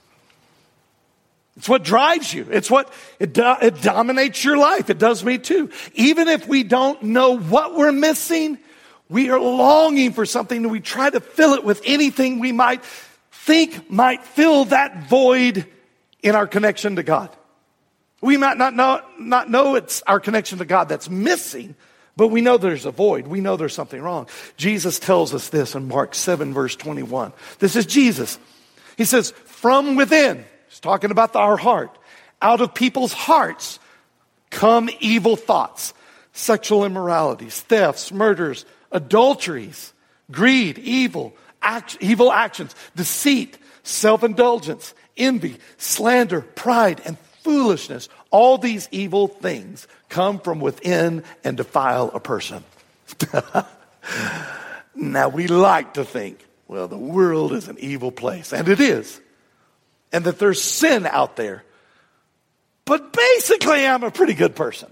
[1.56, 2.46] It's what drives you.
[2.50, 4.90] It's what, it, do, it dominates your life.
[4.90, 5.70] It does me too.
[5.94, 8.58] Even if we don't know what we're missing,
[9.08, 12.84] we are longing for something and we try to fill it with anything we might
[13.30, 15.66] think might fill that void
[16.22, 17.30] in our connection to God.
[18.20, 21.74] We might not know, not know it's our connection to God that's missing,
[22.16, 23.26] but we know there's a void.
[23.28, 24.28] We know there's something wrong.
[24.56, 27.32] Jesus tells us this in Mark 7 verse 21.
[27.60, 28.38] This is Jesus.
[28.96, 31.96] He says, from within, He's talking about our heart.
[32.42, 33.78] Out of people's hearts
[34.50, 35.94] come evil thoughts,
[36.32, 39.92] sexual immoralities, thefts, murders, adulteries,
[40.30, 48.08] greed, evil, act, evil actions, deceit, self-indulgence, envy, slander, pride, and foolishness.
[48.30, 52.64] All these evil things come from within and defile a person.
[54.94, 59.20] now we like to think, well, the world is an evil place, and it is
[60.12, 61.64] and that there's sin out there.
[62.84, 64.90] But basically, I'm a pretty good person.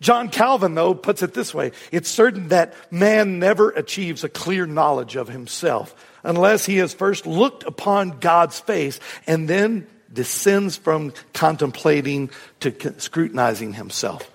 [0.00, 4.66] John Calvin, though, puts it this way it's certain that man never achieves a clear
[4.66, 11.12] knowledge of himself unless he has first looked upon God's face and then descends from
[11.32, 12.30] contemplating
[12.60, 14.30] to scrutinizing himself.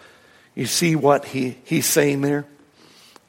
[0.56, 2.46] You see what he, he's saying there?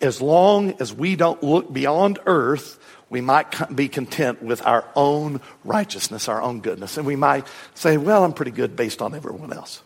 [0.01, 2.79] As long as we don't look beyond earth
[3.15, 6.97] we might be content with our own righteousness, our own goodness.
[6.97, 9.83] And we might say, well, I'm pretty good based on everyone else.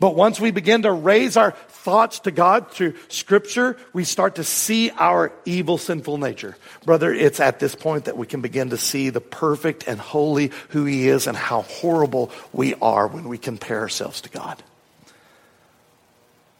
[0.00, 4.44] But once we begin to raise our thoughts to God through Scripture, we start to
[4.44, 6.56] see our evil, sinful nature.
[6.84, 10.52] Brother, it's at this point that we can begin to see the perfect and holy
[10.68, 14.62] who He is and how horrible we are when we compare ourselves to God.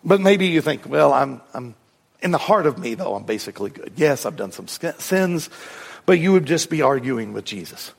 [0.02, 1.76] But maybe you think, well, I'm, I'm
[2.20, 3.92] in the heart of me, though, I'm basically good.
[3.96, 5.50] Yes, I've done some sins,
[6.06, 7.92] but you would just be arguing with Jesus.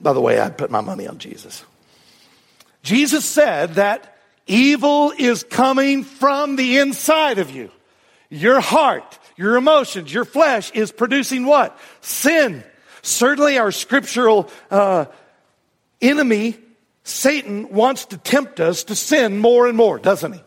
[0.00, 1.64] By the way, I'd put my money on Jesus.
[2.82, 4.13] Jesus said that
[4.46, 7.70] evil is coming from the inside of you.
[8.30, 11.78] Your heart, your emotions, your flesh is producing what?
[12.00, 12.64] Sin.
[13.02, 15.06] Certainly, our scriptural uh,
[16.00, 16.56] enemy,
[17.02, 20.40] Satan, wants to tempt us to sin more and more, doesn't he?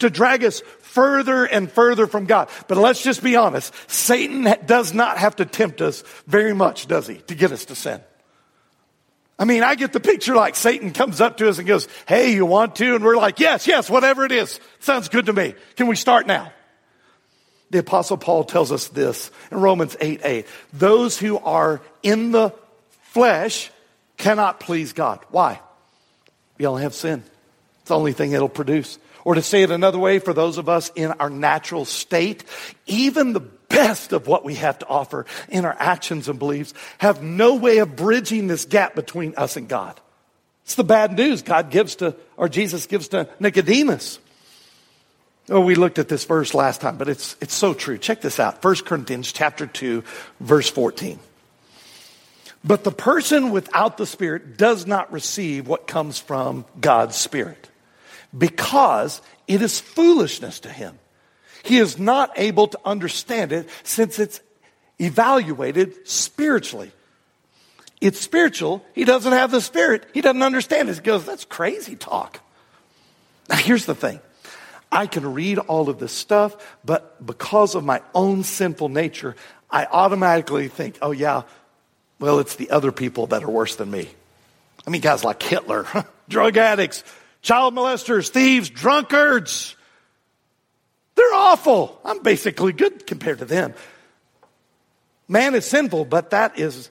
[0.00, 2.48] To drag us further and further from God.
[2.68, 3.74] But let's just be honest.
[3.86, 7.74] Satan does not have to tempt us very much, does he, to get us to
[7.74, 8.00] sin?
[9.38, 12.32] I mean, I get the picture like Satan comes up to us and goes, Hey,
[12.32, 12.94] you want to?
[12.94, 14.60] And we're like, Yes, yes, whatever it is.
[14.80, 15.54] Sounds good to me.
[15.76, 16.52] Can we start now?
[17.70, 20.46] The apostle Paul tells us this in Romans 8 8.
[20.72, 22.54] Those who are in the
[23.12, 23.70] flesh
[24.16, 25.20] cannot please God.
[25.30, 25.60] Why?
[26.58, 27.22] We all have sin.
[27.86, 28.98] It's the only thing it'll produce.
[29.22, 32.42] Or to say it another way, for those of us in our natural state,
[32.86, 37.22] even the best of what we have to offer in our actions and beliefs have
[37.22, 40.00] no way of bridging this gap between us and God.
[40.64, 44.18] It's the bad news God gives to, or Jesus gives to Nicodemus.
[45.48, 47.98] Oh, we looked at this verse last time, but it's, it's so true.
[47.98, 48.64] Check this out.
[48.64, 50.02] 1 Corinthians chapter 2,
[50.40, 51.20] verse 14.
[52.64, 57.70] But the person without the Spirit does not receive what comes from God's Spirit
[58.36, 60.98] because it is foolishness to him.
[61.62, 64.40] He is not able to understand it since it's
[65.00, 66.92] evaluated spiritually.
[68.00, 68.84] It's spiritual.
[68.94, 70.06] He doesn't have the Spirit.
[70.12, 70.96] He doesn't understand it.
[70.96, 72.40] He goes, that's crazy talk.
[73.48, 74.20] Now, here's the thing
[74.92, 79.34] I can read all of this stuff, but because of my own sinful nature,
[79.70, 81.42] I automatically think, oh, yeah,
[82.18, 84.08] well, it's the other people that are worse than me.
[84.86, 85.86] I mean, guys like Hitler,
[86.28, 87.02] drug addicts,
[87.46, 89.76] child molesters, thieves, drunkards.
[91.14, 91.98] They're awful.
[92.04, 93.72] I'm basically good compared to them.
[95.28, 96.90] Man is sinful, but that is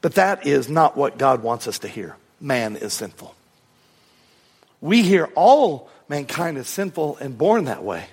[0.00, 2.16] but that is not what God wants us to hear.
[2.40, 3.34] Man is sinful.
[4.80, 8.06] We hear all mankind is sinful and born that way.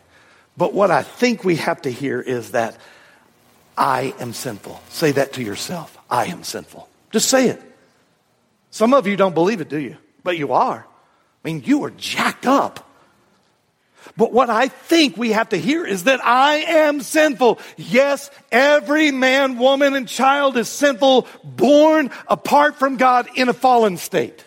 [0.58, 2.76] But what I think we have to hear is that
[3.78, 4.82] I am sinful.
[4.90, 5.98] Say that to yourself.
[6.10, 6.90] I am sinful.
[7.12, 7.62] Just say it.
[8.72, 9.98] Some of you don't believe it, do you?
[10.28, 10.86] But you are.
[10.86, 12.86] I mean, you are jacked up.
[14.18, 17.60] But what I think we have to hear is that I am sinful.
[17.78, 23.96] Yes, every man, woman, and child is sinful, born apart from God in a fallen
[23.96, 24.44] state.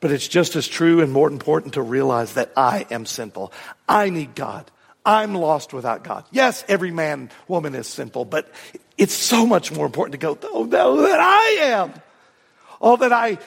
[0.00, 3.54] But it's just as true and more important to realize that I am sinful.
[3.88, 4.70] I need God.
[5.02, 6.26] I'm lost without God.
[6.30, 8.52] Yes, every man, woman is sinful, but
[8.98, 11.94] it's so much more important to go, oh, no, that I am.
[12.82, 13.38] Oh, that I,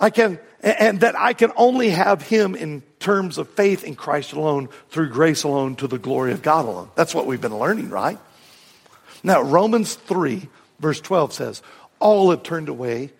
[0.00, 4.32] I can, and that I can only have Him in terms of faith in Christ
[4.32, 6.90] alone, through grace alone, to the glory of God alone.
[6.94, 8.18] That's what we've been learning, right?
[9.22, 10.48] Now, Romans 3,
[10.80, 11.62] verse 12 says,
[11.98, 13.12] All have turned away,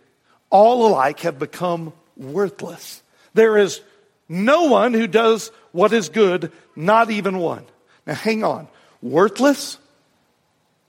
[0.50, 3.02] all alike have become worthless.
[3.34, 3.80] There is
[4.28, 7.64] no one who does what is good, not even one.
[8.06, 8.68] Now hang on.
[9.02, 9.78] Worthless?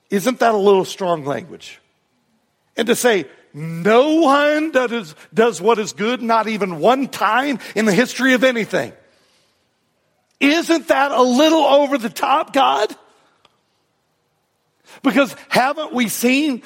[0.09, 1.79] Isn't that a little strong language?
[2.77, 3.25] And to say,
[3.55, 8.43] no one does, does what is good, not even one time in the history of
[8.43, 8.91] anything.
[10.41, 12.93] Isn't that a little over the top, God?
[15.03, 16.63] Because haven't we seen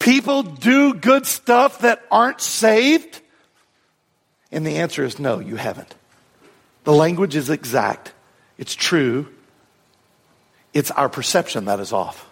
[0.00, 3.20] people do good stuff that aren't saved?
[4.50, 5.94] And the answer is no, you haven't.
[6.82, 8.12] The language is exact,
[8.58, 9.28] it's true.
[10.74, 12.25] It's our perception that is off.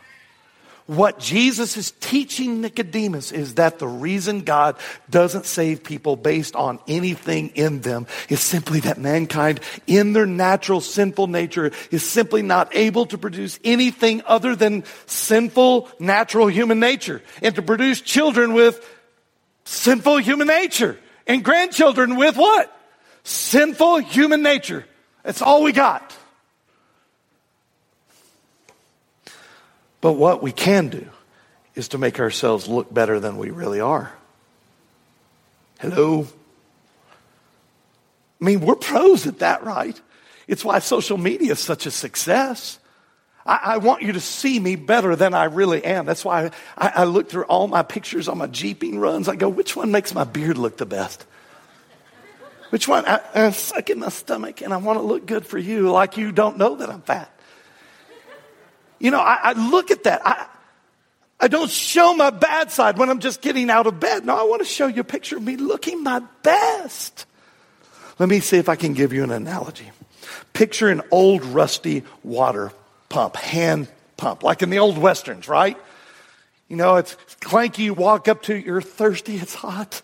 [0.87, 4.77] What Jesus is teaching Nicodemus is that the reason God
[5.09, 10.83] doesn't save people based on anything in them is simply that mankind, in their natural
[10.83, 17.23] sinful nature, is simply not able to produce anything other than sinful natural human nature
[17.41, 18.87] and to produce children with
[19.65, 22.71] sinful human nature and grandchildren with what?
[23.23, 24.85] Sinful human nature.
[25.23, 26.14] That's all we got.
[30.05, 31.09] But what we can do
[31.75, 34.13] is to make ourselves look better than we really are.
[35.81, 36.29] Hello?
[38.39, 39.99] I mean, we're pros at that, right?
[40.47, 42.79] It's why social media is such a success.
[43.47, 46.05] I, I want you to see me better than I really am.
[46.05, 49.27] That's why I, I look through all my pictures on my Jeeping runs.
[49.27, 51.25] I go, which one makes my beard look the best?
[52.69, 53.07] Which one?
[53.07, 56.19] I, I'm suck in my stomach and I want to look good for you like
[56.19, 57.34] you don't know that I'm fat.
[58.99, 60.27] You know, I, I look at that.
[60.27, 60.47] I,
[61.41, 64.25] I don't show my bad side when I'm just getting out of bed.
[64.25, 67.27] No, I want to show you a picture of me looking my best.
[68.19, 69.91] Let me see if I can give you an analogy.
[70.53, 72.73] Picture an old rusty water
[73.09, 75.77] pump, hand pump, like in the old westerns, right?
[76.69, 80.03] You know, it's clanky, you walk up to, it, you're thirsty, it's hot.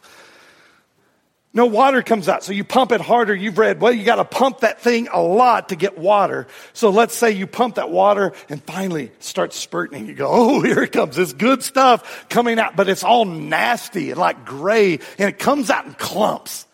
[1.52, 3.34] No water comes out, so you pump it harder.
[3.34, 6.46] You've read, well, you got to pump that thing a lot to get water.
[6.74, 10.06] So let's say you pump that water and finally starts spurting.
[10.06, 11.16] You go, oh, here it comes.
[11.16, 15.70] This good stuff coming out, but it's all nasty and like gray and it comes
[15.70, 16.66] out in clumps.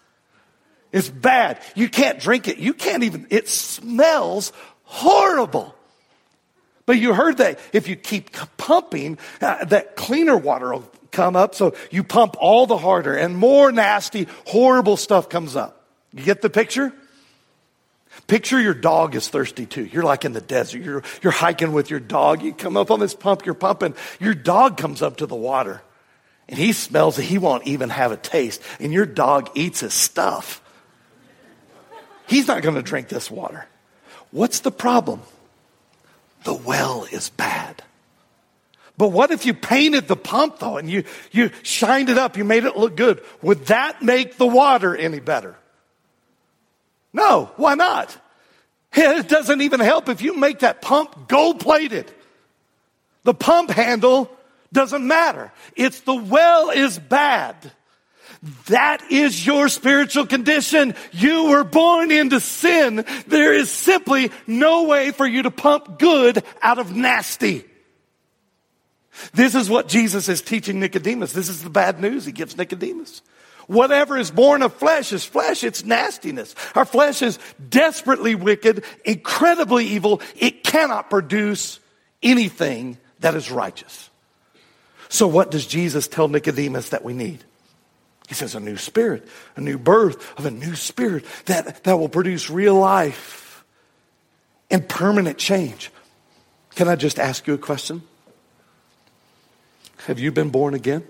[0.92, 1.60] It's bad.
[1.74, 2.58] You can't drink it.
[2.58, 4.52] You can't even, it smells
[4.84, 5.74] horrible.
[6.84, 11.54] But you heard that if you keep pumping, uh, that cleaner water will come up.
[11.54, 15.84] So you pump all the harder and more nasty, horrible stuff comes up.
[16.12, 16.92] You get the picture?
[18.26, 19.84] Picture your dog is thirsty too.
[19.84, 20.82] You're like in the desert.
[20.82, 22.42] You're, you're hiking with your dog.
[22.42, 23.94] You come up on this pump, you're pumping.
[24.18, 25.82] Your dog comes up to the water
[26.48, 27.24] and he smells it.
[27.24, 28.62] He won't even have a taste.
[28.80, 30.62] And your dog eats his stuff.
[32.26, 33.66] He's not going to drink this water.
[34.30, 35.22] What's the problem?
[36.44, 37.82] The well is bad.
[38.98, 42.44] But what if you painted the pump though and you, you shined it up, you
[42.44, 43.22] made it look good?
[43.42, 45.56] Would that make the water any better?
[47.12, 48.16] No, why not?
[48.98, 52.10] It doesn't even help if you make that pump gold plated.
[53.24, 54.30] The pump handle
[54.72, 55.52] doesn't matter.
[55.74, 57.56] It's the well is bad.
[58.68, 60.94] That is your spiritual condition.
[61.12, 63.04] You were born into sin.
[63.26, 67.64] There is simply no way for you to pump good out of nasty.
[69.32, 71.32] This is what Jesus is teaching Nicodemus.
[71.32, 73.22] This is the bad news he gives Nicodemus.
[73.66, 75.64] Whatever is born of flesh is flesh.
[75.64, 76.54] It's nastiness.
[76.74, 77.38] Our flesh is
[77.68, 80.20] desperately wicked, incredibly evil.
[80.36, 81.80] It cannot produce
[82.22, 84.10] anything that is righteous.
[85.08, 87.44] So what does Jesus tell Nicodemus that we need?
[88.28, 92.08] He says a new spirit, a new birth of a new spirit that, that will
[92.08, 93.64] produce real life
[94.70, 95.90] and permanent change.
[96.74, 98.02] Can I just ask you a question?
[100.06, 101.04] Have you been born again?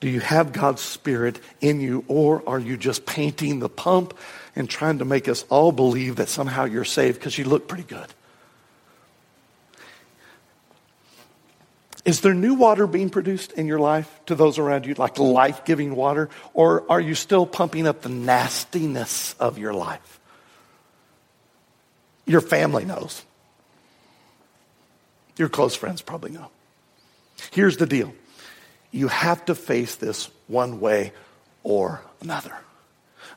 [0.00, 4.12] Do you have God's Spirit in you, or are you just painting the pump
[4.54, 7.84] and trying to make us all believe that somehow you're saved because you look pretty
[7.84, 8.06] good?
[12.04, 15.64] Is there new water being produced in your life to those around you, like life
[15.64, 20.20] giving water, or are you still pumping up the nastiness of your life?
[22.26, 23.24] Your family knows.
[25.38, 26.50] Your close friends probably know.
[27.52, 28.14] Here's the deal
[28.90, 31.12] you have to face this one way
[31.62, 32.56] or another.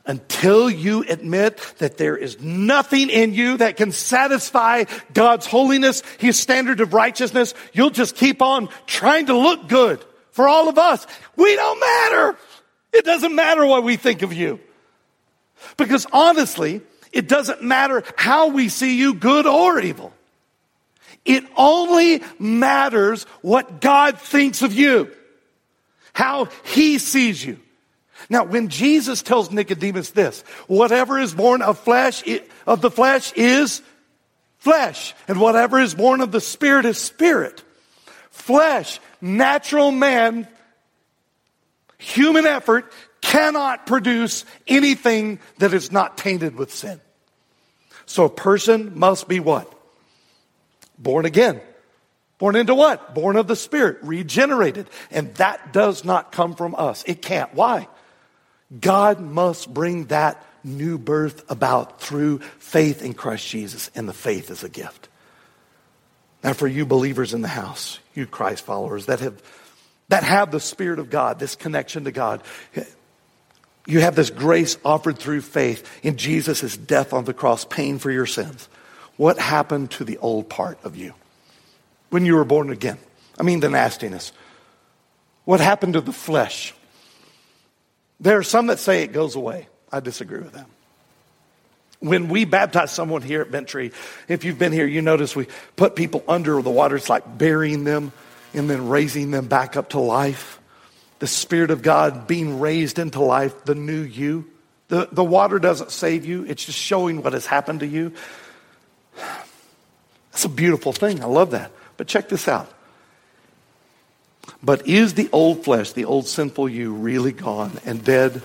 [0.06, 6.38] Until you admit that there is nothing in you that can satisfy God's holiness, His
[6.38, 11.06] standard of righteousness, you'll just keep on trying to look good for all of us.
[11.36, 12.38] We don't matter.
[12.92, 14.60] It doesn't matter what we think of you.
[15.76, 16.80] Because honestly,
[17.12, 20.12] it doesn't matter how we see you, good or evil.
[21.28, 25.12] It only matters what God thinks of you
[26.18, 27.60] how he sees you.
[28.28, 32.24] Now, when Jesus tells Nicodemus this, whatever is born of flesh,
[32.66, 33.80] of the flesh is
[34.56, 37.62] flesh, and whatever is born of the spirit is spirit.
[38.30, 40.48] Flesh, natural man,
[41.98, 47.00] human effort cannot produce anything that is not tainted with sin.
[48.06, 49.72] So a person must be what?
[50.98, 51.60] Born again.
[52.38, 53.14] Born into what?
[53.14, 54.88] Born of the Spirit, regenerated.
[55.10, 57.04] And that does not come from us.
[57.06, 57.52] It can't.
[57.54, 57.88] Why?
[58.80, 64.50] God must bring that new birth about through faith in Christ Jesus, and the faith
[64.50, 65.08] is a gift.
[66.44, 69.42] Now, for you believers in the house, you Christ followers that have,
[70.08, 72.42] that have the Spirit of God, this connection to God,
[73.86, 78.10] you have this grace offered through faith in Jesus' death on the cross, paying for
[78.10, 78.68] your sins.
[79.18, 81.12] What happened to the old part of you?
[82.10, 82.98] when you were born again?
[83.38, 84.32] I mean, the nastiness.
[85.44, 86.74] What happened to the flesh?
[88.20, 89.68] There are some that say it goes away.
[89.92, 90.66] I disagree with them.
[92.00, 93.74] When we baptize someone here at Bent
[94.28, 96.96] if you've been here, you notice we put people under the water.
[96.96, 98.12] It's like burying them
[98.54, 100.60] and then raising them back up to life.
[101.18, 104.48] The Spirit of God being raised into life, the new you.
[104.88, 108.14] The, the water doesn't save you, it's just showing what has happened to you.
[110.38, 111.20] That's a beautiful thing.
[111.20, 111.72] I love that.
[111.96, 112.72] But check this out.
[114.62, 118.40] But is the old flesh, the old sinful you, really gone and dead?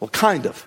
[0.00, 0.66] Well, kind of.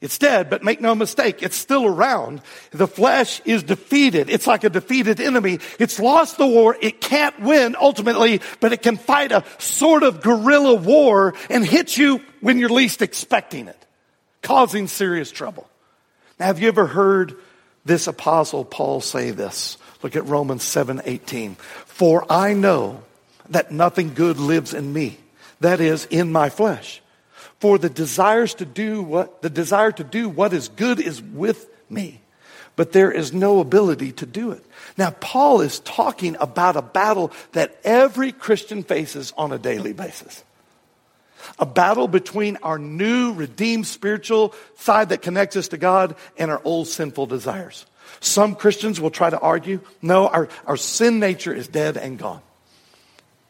[0.00, 2.42] It's dead, but make no mistake, it's still around.
[2.72, 4.28] The flesh is defeated.
[4.28, 5.60] It's like a defeated enemy.
[5.78, 6.76] It's lost the war.
[6.80, 11.96] It can't win ultimately, but it can fight a sort of guerrilla war and hit
[11.96, 13.86] you when you're least expecting it,
[14.42, 15.68] causing serious trouble.
[16.40, 17.36] Now, have you ever heard
[17.84, 19.78] this apostle Paul say this?
[20.02, 21.54] Look at Romans 7 18.
[21.54, 23.02] For I know
[23.50, 25.18] that nothing good lives in me,
[25.60, 27.02] that is, in my flesh.
[27.58, 31.68] For the desires to do what the desire to do what is good is with
[31.90, 32.20] me,
[32.76, 34.64] but there is no ability to do it.
[34.96, 40.42] Now, Paul is talking about a battle that every Christian faces on a daily basis.
[41.58, 46.60] A battle between our new redeemed spiritual side that connects us to God and our
[46.64, 47.86] old sinful desires.
[48.20, 52.42] Some Christians will try to argue, no, our, our sin nature is dead and gone.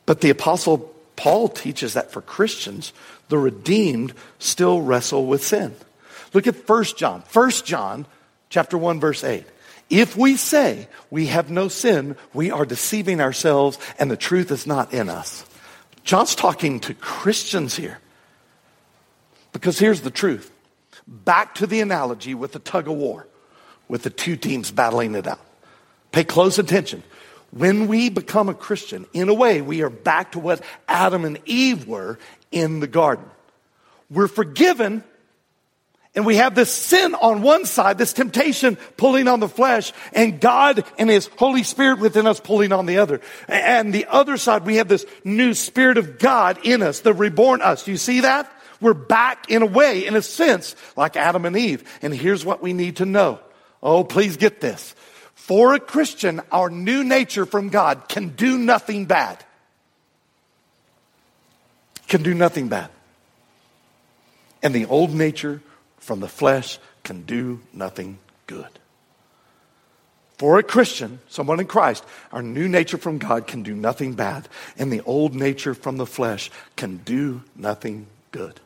[0.07, 2.93] But the Apostle Paul teaches that for Christians,
[3.29, 5.75] the redeemed still wrestle with sin.
[6.33, 7.23] Look at 1 John.
[7.33, 8.07] 1 John
[8.49, 9.45] chapter 1 verse 8.
[9.89, 14.67] If we say we have no sin, we are deceiving ourselves and the truth is
[14.67, 15.45] not in us.
[16.05, 17.99] John's talking to Christians here.
[19.53, 20.51] Because here's the truth.
[21.07, 23.27] Back to the analogy with the tug of war,
[23.89, 25.41] with the two teams battling it out.
[26.13, 27.03] Pay close attention.
[27.51, 31.41] When we become a Christian, in a way, we are back to what Adam and
[31.47, 32.19] Eve were
[32.53, 33.25] in the garden.
[34.09, 35.03] We're forgiven
[36.15, 40.41] and we have this sin on one side, this temptation pulling on the flesh, and
[40.41, 43.21] God and His Holy Spirit within us pulling on the other.
[43.47, 47.63] And the other side, we have this new Spirit of God in us, the reborn
[47.63, 47.85] us.
[47.85, 48.51] Do you see that?
[48.81, 51.85] We're back in a way, in a sense, like Adam and Eve.
[52.03, 53.39] And here's what we need to know.
[53.81, 54.95] Oh, please get this.
[55.35, 59.45] For a Christian, our new nature from God can do nothing bad.
[62.09, 62.91] Can do nothing bad.
[64.63, 65.63] And the old nature
[66.11, 68.67] from the flesh can do nothing good.
[70.39, 74.49] For a Christian, someone in Christ, our new nature from God can do nothing bad,
[74.77, 78.59] and the old nature from the flesh can do nothing good.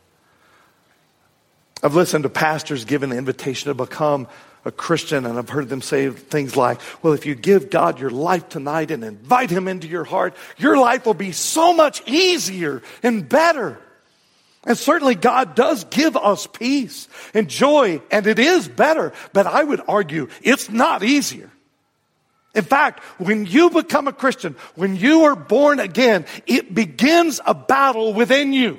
[1.82, 4.26] I've listened to pastors give an invitation to become
[4.64, 8.08] a Christian, and I've heard them say things like, Well, if you give God your
[8.08, 12.80] life tonight and invite Him into your heart, your life will be so much easier
[13.02, 13.78] and better.
[14.66, 19.62] And certainly God does give us peace and joy, and it is better, but I
[19.62, 21.50] would argue it's not easier.
[22.54, 27.52] In fact, when you become a Christian, when you are born again, it begins a
[27.52, 28.78] battle within you.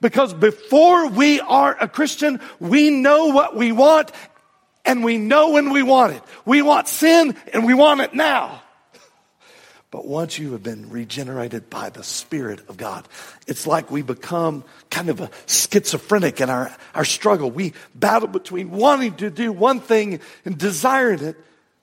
[0.00, 4.12] Because before we are a Christian, we know what we want
[4.84, 6.22] and we know when we want it.
[6.44, 8.62] We want sin and we want it now.
[9.90, 13.08] But once you have been regenerated by the Spirit of God,
[13.48, 17.50] it's like we become kind of a schizophrenic in our, our struggle.
[17.50, 21.36] We battle between wanting to do one thing and desiring it,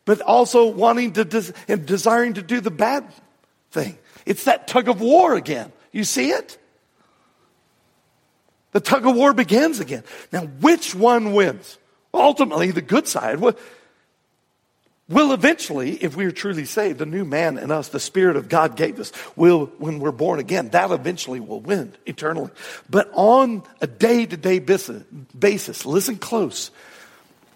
[0.06, 3.06] but also wanting to des- and desiring to do the bad
[3.72, 3.98] thing.
[4.26, 5.74] It's that tug of war again.
[5.92, 6.58] You see it?
[8.72, 10.04] The tug of war begins again.
[10.32, 11.78] Now, which one wins?
[12.14, 13.40] Ultimately, the good side
[15.10, 18.50] will eventually, if we are truly saved, the new man in us, the Spirit of
[18.50, 22.52] God gave us, will, when we're born again, that eventually will win eternally.
[22.90, 26.72] But on a day to day basis, listen close.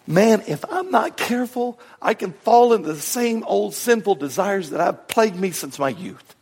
[0.08, 4.80] Man, if I'm not careful, I can fall into the same old sinful desires that
[4.80, 6.36] have plagued me since my youth.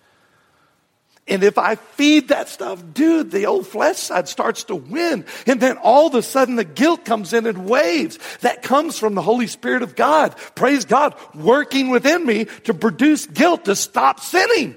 [1.30, 5.26] And if I feed that stuff, dude, the old flesh side starts to win.
[5.46, 8.18] And then all of a sudden the guilt comes in in waves.
[8.42, 10.36] That comes from the Holy Spirit of God.
[10.56, 14.76] Praise God, working within me to produce guilt to stop sinning.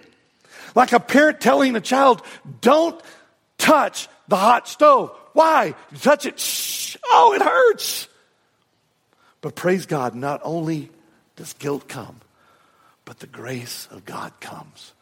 [0.74, 2.22] Like a parent telling a child,
[2.60, 3.00] don't
[3.56, 5.16] touch the hot stove.
[5.32, 5.74] Why?
[5.90, 8.08] You touch it, shh, oh, it hurts.
[9.40, 10.90] But praise God, not only
[11.36, 12.20] does guilt come,
[13.06, 14.92] but the grace of God comes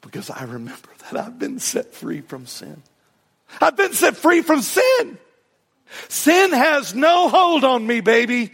[0.00, 2.82] because I remember that I've been set free from sin.
[3.60, 5.18] I've been set free from sin.
[6.08, 8.52] Sin has no hold on me, baby.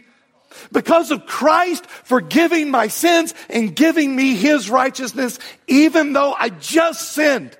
[0.72, 7.12] Because of Christ forgiving my sins and giving me his righteousness, even though I just
[7.12, 7.56] sinned,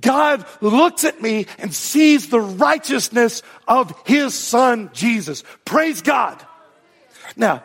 [0.00, 5.44] God looks at me and sees the righteousness of his son, Jesus.
[5.64, 6.44] Praise God.
[7.36, 7.62] Now,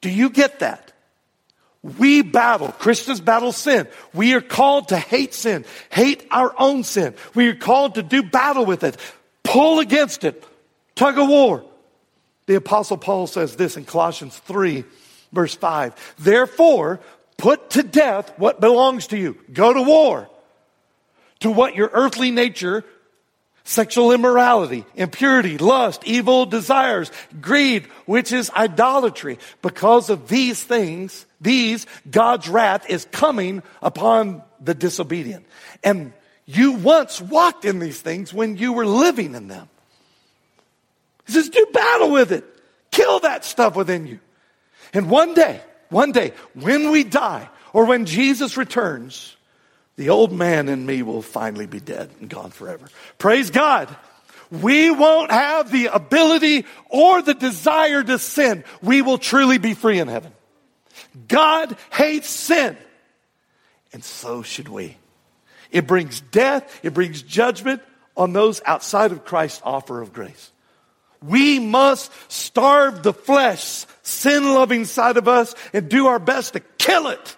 [0.00, 0.87] do you get that?
[1.82, 2.72] We battle.
[2.72, 3.86] Christians battle sin.
[4.12, 7.14] We are called to hate sin, hate our own sin.
[7.34, 8.96] We are called to do battle with it,
[9.44, 10.44] pull against it,
[10.94, 11.64] tug of war.
[12.46, 14.84] The apostle Paul says this in Colossians 3
[15.32, 16.14] verse 5.
[16.18, 17.00] Therefore,
[17.36, 19.36] put to death what belongs to you.
[19.52, 20.28] Go to war
[21.40, 22.84] to what your earthly nature
[23.68, 29.38] sexual immorality, impurity, lust, evil desires, greed, which is idolatry.
[29.60, 35.44] Because of these things, these, God's wrath is coming upon the disobedient.
[35.84, 36.14] And
[36.46, 39.68] you once walked in these things when you were living in them.
[41.26, 42.44] He says, do battle with it.
[42.90, 44.18] Kill that stuff within you.
[44.94, 45.60] And one day,
[45.90, 49.36] one day, when we die or when Jesus returns,
[49.98, 52.88] the old man in me will finally be dead and gone forever.
[53.18, 53.94] Praise God.
[54.48, 58.62] We won't have the ability or the desire to sin.
[58.80, 60.32] We will truly be free in heaven.
[61.26, 62.76] God hates sin.
[63.92, 64.96] And so should we.
[65.72, 67.82] It brings death, it brings judgment
[68.16, 70.52] on those outside of Christ's offer of grace.
[71.26, 76.60] We must starve the flesh, sin loving side of us, and do our best to
[76.60, 77.36] kill it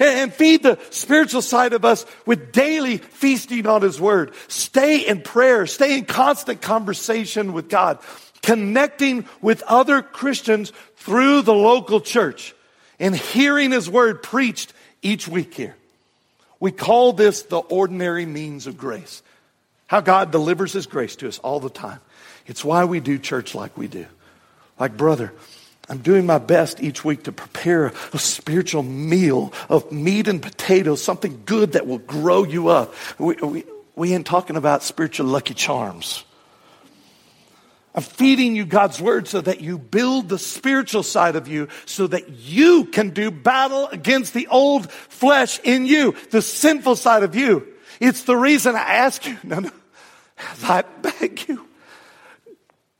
[0.00, 4.32] and feed the spiritual side of us with daily feasting on His Word.
[4.48, 7.98] Stay in prayer, stay in constant conversation with God,
[8.42, 12.54] connecting with other Christians through the local church
[12.98, 14.72] and hearing His Word preached
[15.02, 15.76] each week here.
[16.58, 19.22] We call this the ordinary means of grace.
[19.86, 22.00] How God delivers His grace to us all the time.
[22.46, 24.06] It's why we do church like we do.
[24.78, 25.32] Like, brother,
[25.90, 31.02] I'm doing my best each week to prepare a spiritual meal of meat and potatoes,
[31.02, 32.94] something good that will grow you up.
[33.18, 33.64] We, we,
[33.96, 36.24] we ain't talking about spiritual lucky charms.
[37.92, 42.06] I'm feeding you God's word so that you build the spiritual side of you so
[42.06, 47.34] that you can do battle against the old flesh in you, the sinful side of
[47.34, 47.66] you.
[47.98, 49.70] It's the reason I ask you, no, no,
[50.62, 51.66] I beg you,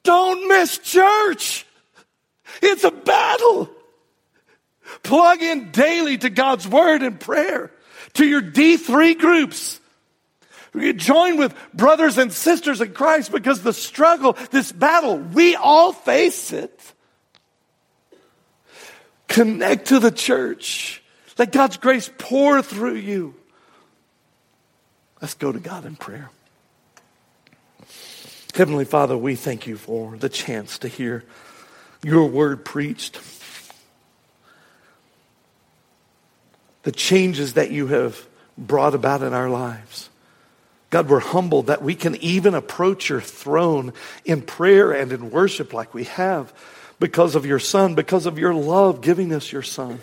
[0.02, 1.66] don't miss church.
[2.62, 3.70] It's a battle.
[5.02, 7.70] Plug in daily to God's word and prayer,
[8.14, 9.80] to your D3 groups.
[10.74, 15.92] You join with brothers and sisters in Christ because the struggle, this battle, we all
[15.92, 16.80] face it.
[19.26, 21.02] Connect to the church.
[21.38, 23.34] Let God's grace pour through you.
[25.20, 26.30] Let's go to God in prayer.
[28.54, 31.24] Heavenly Father, we thank you for the chance to hear
[32.02, 33.20] your word preached.
[36.82, 38.26] The changes that you have
[38.56, 40.08] brought about in our lives.
[40.90, 43.92] God, we're humbled that we can even approach your throne
[44.24, 46.52] in prayer and in worship like we have
[46.98, 50.00] because of your Son, because of your love giving us your Son.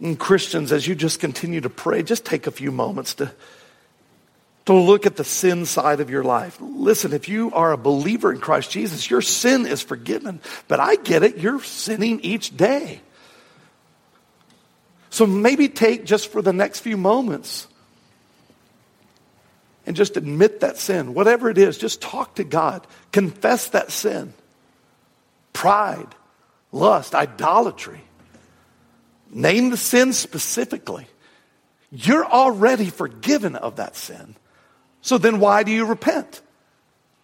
[0.00, 3.32] And Christians, as you just continue to pray, just take a few moments to
[4.66, 6.58] to look at the sin side of your life.
[6.60, 10.40] Listen, if you are a believer in Christ Jesus, your sin is forgiven.
[10.68, 13.00] But I get it, you're sinning each day.
[15.10, 17.68] So maybe take just for the next few moments
[19.86, 21.14] and just admit that sin.
[21.14, 22.86] Whatever it is, just talk to God.
[23.12, 24.34] Confess that sin.
[25.52, 26.12] Pride,
[26.72, 28.02] lust, idolatry.
[29.30, 31.06] Name the sin specifically.
[31.92, 34.34] You're already forgiven of that sin.
[35.06, 36.42] So then why do you repent?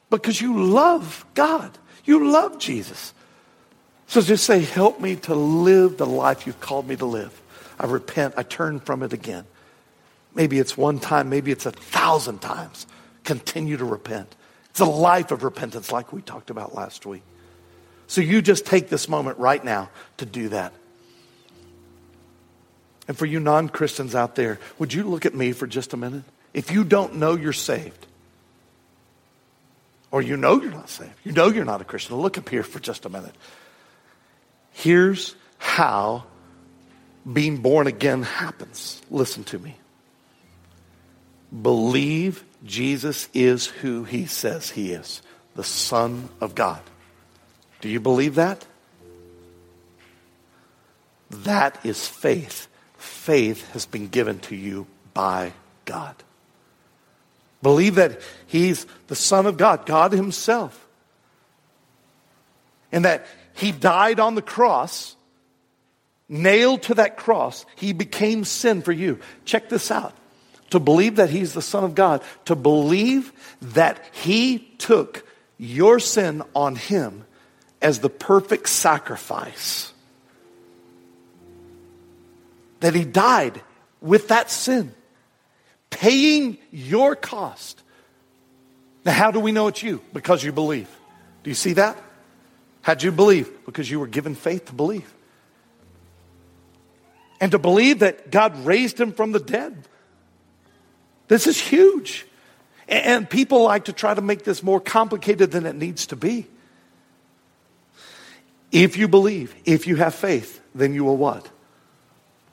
[0.09, 1.77] Because you love God.
[2.05, 3.13] You love Jesus.
[4.07, 7.43] So just say, help me to live the life you've called me to live.
[7.81, 8.35] I repent.
[8.37, 9.47] I turn from it again.
[10.33, 11.29] Maybe it's one time.
[11.29, 12.87] Maybe it's a thousand times.
[13.25, 14.33] Continue to repent.
[14.71, 17.25] It's a life of repentance like we talked about last week.
[18.07, 20.73] So you just take this moment right now to do that.
[23.09, 25.97] And for you non Christians out there, would you look at me for just a
[25.97, 26.23] minute?
[26.55, 28.07] If you don't know you're saved,
[30.11, 32.63] or you know you're not saved, you know you're not a Christian, look up here
[32.63, 33.35] for just a minute.
[34.73, 36.25] Here's how
[37.31, 39.01] being born again happens.
[39.11, 39.77] Listen to me.
[41.63, 45.23] Believe Jesus is who he says he is
[45.55, 46.81] the Son of God.
[47.81, 48.65] Do you believe that?
[51.31, 52.69] That is faith.
[52.97, 55.53] Faith has been given to you by
[55.85, 56.15] God.
[57.63, 60.87] Believe that He's the Son of God, God Himself.
[62.91, 65.17] And that He died on the cross,
[66.29, 67.65] nailed to that cross.
[67.77, 69.21] He became sin for you.
[69.45, 70.15] Check this out.
[70.71, 76.43] To believe that He's the Son of God, to believe that He took your sin
[76.55, 77.25] on Him
[77.81, 79.93] as the perfect sacrifice.
[82.81, 83.61] That He died
[84.01, 84.95] with that sin
[85.93, 87.81] paying your cost.
[89.05, 90.01] Now, how do we know it's you?
[90.13, 90.89] Because you believe.
[91.45, 91.97] Do you see that?
[92.81, 93.65] How'd you believe?
[93.65, 95.13] Because you were given faith to believe.
[97.41, 99.77] And to believe that God raised him from the dead.
[101.29, 102.27] This is huge.
[102.89, 106.47] And people like to try to make this more complicated than it needs to be.
[108.71, 111.49] If you believe, if you have faith, then you will what?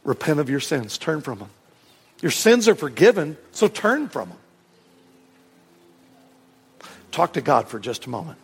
[0.04, 1.50] Repent of your sins, turn from them.
[2.22, 4.38] Your sins are forgiven, so turn from them.
[7.12, 8.38] Talk to God for just a moment.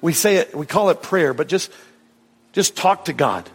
[0.00, 1.72] We say it, we call it prayer, but just,
[2.52, 3.48] just talk to God.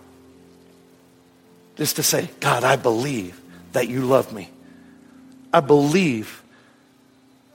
[1.76, 3.40] Just to say, God, I believe
[3.74, 4.50] that you love me.
[5.54, 6.44] I believe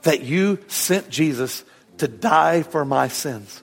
[0.03, 1.63] that you sent Jesus
[1.97, 3.61] to die for my sins.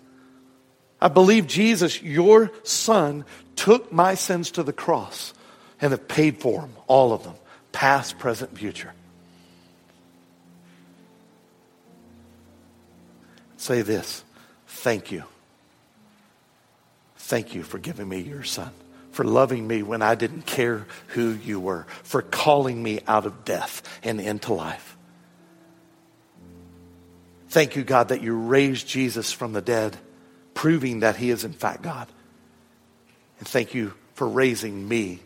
[1.01, 3.25] I believe Jesus, your son,
[3.57, 5.35] took my sins to the cross
[5.81, 7.35] and have paid for them, all of them
[7.73, 8.93] past, present, future.
[13.57, 14.25] Say this
[14.67, 15.25] Thank you.
[17.17, 18.73] Thank you for giving me your son,
[19.13, 23.45] for loving me when I didn't care who you were, for calling me out of
[23.45, 24.97] death and into life.
[27.49, 29.97] Thank you, God, that you raised Jesus from the dead,
[30.55, 32.09] proving that he is in fact God.
[33.39, 35.21] And thank you for raising me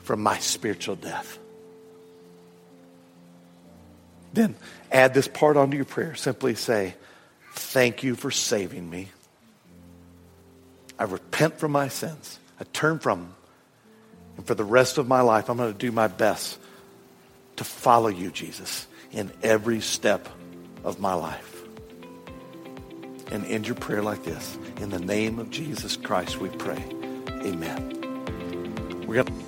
[0.00, 1.38] from my spiritual death.
[4.32, 4.54] Then
[4.90, 6.14] add this part onto your prayer.
[6.14, 6.94] Simply say,
[7.54, 9.08] Thank you for saving me.
[10.98, 12.38] I repent from my sins.
[12.60, 13.34] I turn from them.
[14.36, 16.58] And for the rest of my life, I'm going to do my best
[17.56, 20.28] to follow you, Jesus, in every step
[20.84, 21.62] of my life.
[23.30, 24.56] And end your prayer like this.
[24.80, 26.82] In the name of Jesus Christ, we pray.
[27.42, 29.04] Amen.
[29.06, 29.47] We're going